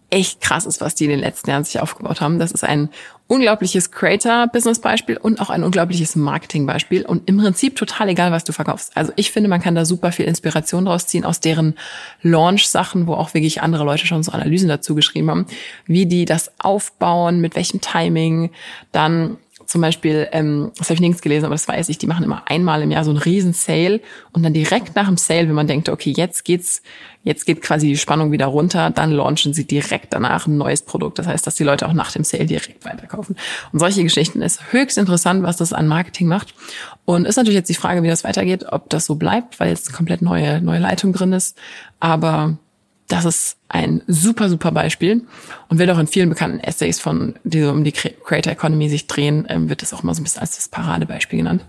echt 0.10 0.42
krass 0.42 0.66
ist, 0.66 0.82
was 0.82 0.96
die 0.96 1.06
in 1.06 1.12
den 1.12 1.20
letzten 1.20 1.50
Jahren 1.50 1.64
sich 1.64 1.80
aufgebaut 1.80 2.22
haben. 2.22 2.40
Das 2.40 2.52
ist 2.52 2.64
ein 2.64 2.90
unglaubliches 3.34 3.92
Creator-Business-Beispiel 3.92 5.18
und 5.18 5.42
auch 5.42 5.50
ein 5.50 5.64
unglaubliches 5.64 6.16
Marketing-Beispiel 6.16 7.04
und 7.06 7.28
im 7.28 7.38
Prinzip 7.38 7.76
total 7.76 8.10
egal, 8.10 8.32
was 8.32 8.44
du 8.44 8.54
verkaufst. 8.54 8.96
Also 8.96 9.12
ich 9.16 9.32
finde, 9.32 9.50
man 9.50 9.62
kann 9.62 9.74
da 9.74 9.86
super 9.86 10.12
viel 10.12 10.26
Inspiration 10.26 10.86
draus 10.86 11.08
ziehen 11.08 11.26
aus 11.26 11.40
deren 11.40 11.74
Launch-Sachen, 12.22 13.08
wo 13.08 13.16
auch 13.16 13.34
wirklich 13.34 13.62
andere 13.62 13.84
Leute 13.84 14.06
schon 14.06 14.22
so 14.22 14.32
Analysen 14.32 14.70
dazu 14.70 14.94
geschrieben 14.94 15.32
haben, 15.32 15.46
wie 15.86 16.06
die 16.06 16.26
das 16.26 16.52
aufbauen, 16.60 17.42
mit 17.42 17.56
welchem 17.56 17.82
Timing, 17.82 18.52
dann 18.92 19.38
zum 19.66 19.82
Beispiel, 19.82 20.28
ähm, 20.32 20.72
das 20.78 20.88
habe 20.88 20.96
ich 20.96 21.00
nirgends 21.00 21.22
gelesen, 21.22 21.46
aber 21.46 21.56
das 21.56 21.68
weiß 21.68 21.90
ich, 21.90 21.98
die 21.98 22.08
machen 22.08 22.24
immer 22.24 22.44
einmal 22.48 22.82
im 22.82 22.92
Jahr 22.92 23.04
so 23.04 23.12
einen 23.12 23.20
riesen 23.20 23.54
Sale 23.54 24.02
und 24.32 24.44
dann 24.44 24.54
direkt 24.54 24.96
nach 24.96 25.08
dem 25.08 25.18
Sale, 25.18 25.48
wenn 25.48 25.56
man 25.56 25.68
denkt, 25.68 25.90
okay, 25.90 26.14
jetzt 26.16 26.46
geht's, 26.46 26.82
jetzt 27.24 27.46
geht 27.46 27.62
quasi 27.62 27.88
die 27.88 27.98
Spannung 27.98 28.32
wieder 28.32 28.48
runter, 28.48 28.90
dann 28.90 29.12
launchen 29.12 29.54
sie 29.54 29.66
direkt 29.66 30.14
danach 30.14 30.48
ein 30.48 30.58
neues 30.58 30.82
Produkt. 30.82 31.20
Das 31.20 31.28
heißt, 31.28 31.46
dass 31.48 31.56
die 31.56 31.64
Leute 31.64 31.88
auch 31.88 31.94
nach 31.94 32.12
dem 32.12 32.24
Sale 32.24 32.46
direkt 32.46 32.86
weiterkaufen. 32.86 33.36
Und 33.72 33.80
solche 33.80 34.04
Geschichten 34.04 34.42
ist 34.42 34.72
höchst 34.72 34.98
interessant, 34.98 35.44
was 35.44 35.58
das 35.58 35.74
an 35.74 35.88
Marketing 35.88 36.28
macht. 36.28 36.54
Und 37.06 37.26
ist 37.26 37.38
natürlich 37.38 37.58
jetzt 37.58 37.70
die 37.70 37.76
Frage, 37.76 38.04
wie 38.04 38.08
das 38.08 38.24
weitergeht, 38.24 38.66
ob 38.70 38.90
das 38.90 39.06
so 39.06 39.16
bleibt, 39.16 39.60
weil 39.60 39.70
jetzt 39.70 39.94
komplett 39.94 40.22
neue, 40.22 40.62
neue 40.62 40.80
Leitung 40.80 41.14
drin 41.14 41.34
ist. 41.34 41.58
Aber 42.00 42.58
das 43.08 43.26
ist 43.26 43.58
ein 43.70 44.02
super, 44.08 44.50
super 44.50 44.72
Beispiel 44.72 45.24
und 45.68 45.80
wird 45.80 45.90
auch 45.90 46.00
in 46.00 46.08
vielen 46.08 46.30
bekannten 46.30 46.60
Essays 46.60 47.00
von, 47.00 47.36
die 47.44 47.62
so 47.62 47.72
um 47.72 47.84
die 47.84 47.92
Creator 47.92 48.54
Economy 48.54 48.90
sich 48.90 49.08
drehen, 49.08 49.46
ähm, 49.50 49.70
wird 49.70 49.82
das 49.82 49.94
auch 49.94 50.04
mal 50.04 50.14
so 50.14 50.22
ein 50.22 50.24
bisschen 50.24 50.42
als 50.42 50.56
das 50.56 50.70
Paradebeispiel 50.70 51.40
genannt. 51.40 51.66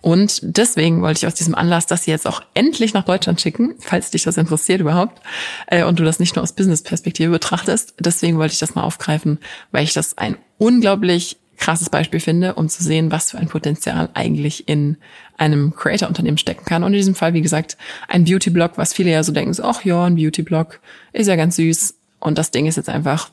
Und 0.00 0.40
deswegen 0.42 1.00
wollte 1.00 1.18
ich 1.18 1.26
aus 1.26 1.34
diesem 1.34 1.54
Anlass 1.54 1.86
das 1.86 2.06
jetzt 2.06 2.26
auch 2.26 2.42
endlich 2.54 2.92
nach 2.92 3.04
Deutschland 3.04 3.40
schicken, 3.40 3.74
falls 3.78 4.10
dich 4.10 4.24
das 4.24 4.36
interessiert 4.36 4.80
überhaupt 4.80 5.20
äh, 5.66 5.84
und 5.84 5.98
du 5.98 6.04
das 6.04 6.20
nicht 6.20 6.36
nur 6.36 6.42
aus 6.42 6.52
Business-Perspektive 6.52 7.30
betrachtest. 7.30 7.94
Deswegen 7.98 8.36
wollte 8.38 8.52
ich 8.52 8.58
das 8.58 8.74
mal 8.74 8.82
aufgreifen, 8.82 9.38
weil 9.70 9.84
ich 9.84 9.94
das 9.94 10.18
ein 10.18 10.36
unglaublich 10.58 11.38
krasses 11.56 11.90
Beispiel 11.90 12.20
finde, 12.20 12.54
um 12.54 12.68
zu 12.68 12.82
sehen, 12.82 13.10
was 13.10 13.30
für 13.30 13.38
ein 13.38 13.48
Potenzial 13.48 14.08
eigentlich 14.14 14.68
in 14.68 14.96
einem 15.36 15.74
Creator-Unternehmen 15.74 16.38
stecken 16.38 16.64
kann. 16.64 16.82
Und 16.82 16.92
in 16.92 16.98
diesem 16.98 17.14
Fall, 17.14 17.34
wie 17.34 17.42
gesagt, 17.42 17.76
ein 18.08 18.24
Beauty-Blog, 18.24 18.72
was 18.76 18.92
viele 18.92 19.10
ja 19.10 19.22
so 19.22 19.32
denken, 19.32 19.54
so, 19.54 19.64
ach 19.64 19.84
ja, 19.84 20.04
ein 20.04 20.16
Beauty-Blog 20.16 20.80
ist 21.12 21.26
ja 21.26 21.36
ganz 21.36 21.56
süß. 21.56 21.94
Und 22.20 22.38
das 22.38 22.50
Ding 22.50 22.66
ist 22.66 22.76
jetzt 22.76 22.88
einfach 22.88 23.30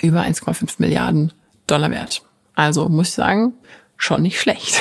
über 0.00 0.22
1,5 0.22 0.74
Milliarden 0.78 1.32
Dollar 1.66 1.90
wert. 1.90 2.22
Also 2.54 2.88
muss 2.88 3.08
ich 3.08 3.14
sagen, 3.14 3.54
schon 3.96 4.22
nicht 4.22 4.40
schlecht. 4.40 4.80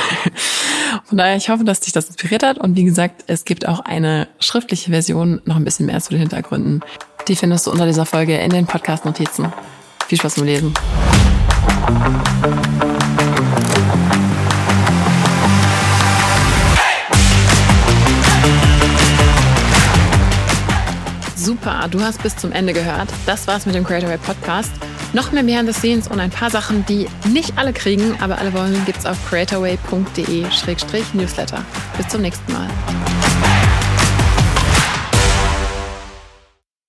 Von 1.05 1.17
daher, 1.17 1.35
ich 1.35 1.49
hoffe, 1.49 1.63
dass 1.63 1.81
dich 1.81 1.93
das 1.93 2.07
inspiriert 2.07 2.43
hat. 2.43 2.57
Und 2.57 2.75
wie 2.75 2.83
gesagt, 2.83 3.23
es 3.27 3.45
gibt 3.45 3.67
auch 3.67 3.79
eine 3.79 4.27
schriftliche 4.39 4.91
Version, 4.91 5.41
noch 5.45 5.55
ein 5.55 5.65
bisschen 5.65 5.85
mehr 5.85 5.99
zu 5.99 6.11
den 6.11 6.19
Hintergründen. 6.19 6.81
Die 7.27 7.35
findest 7.35 7.67
du 7.67 7.71
unter 7.71 7.85
dieser 7.85 8.05
Folge 8.05 8.37
in 8.37 8.49
den 8.49 8.65
Podcast-Notizen. 8.65 9.53
Viel 10.07 10.17
Spaß 10.17 10.35
beim 10.35 10.45
Lesen. 10.45 10.73
Super, 21.35 21.87
du 21.89 22.01
hast 22.01 22.21
bis 22.21 22.35
zum 22.35 22.51
Ende 22.51 22.73
gehört. 22.73 23.09
Das 23.25 23.47
war's 23.47 23.65
mit 23.65 23.73
dem 23.73 23.83
Creator 23.83 24.09
Way 24.09 24.19
Podcast. 24.19 24.71
Noch 25.13 25.31
mehr 25.31 25.41
Behind 25.43 25.67
the 25.67 25.73
Scenes 25.73 26.07
und 26.07 26.19
ein 26.19 26.29
paar 26.29 26.51
Sachen, 26.51 26.85
die 26.85 27.07
nicht 27.27 27.57
alle 27.57 27.73
kriegen, 27.73 28.15
aber 28.21 28.37
alle 28.37 28.53
wollen, 28.53 28.85
gibt's 28.85 29.07
auf 29.07 29.17
creatorway.de-newsletter. 29.27 31.63
Bis 31.97 32.07
zum 32.07 32.21
nächsten 32.21 32.53
Mal. 32.53 32.67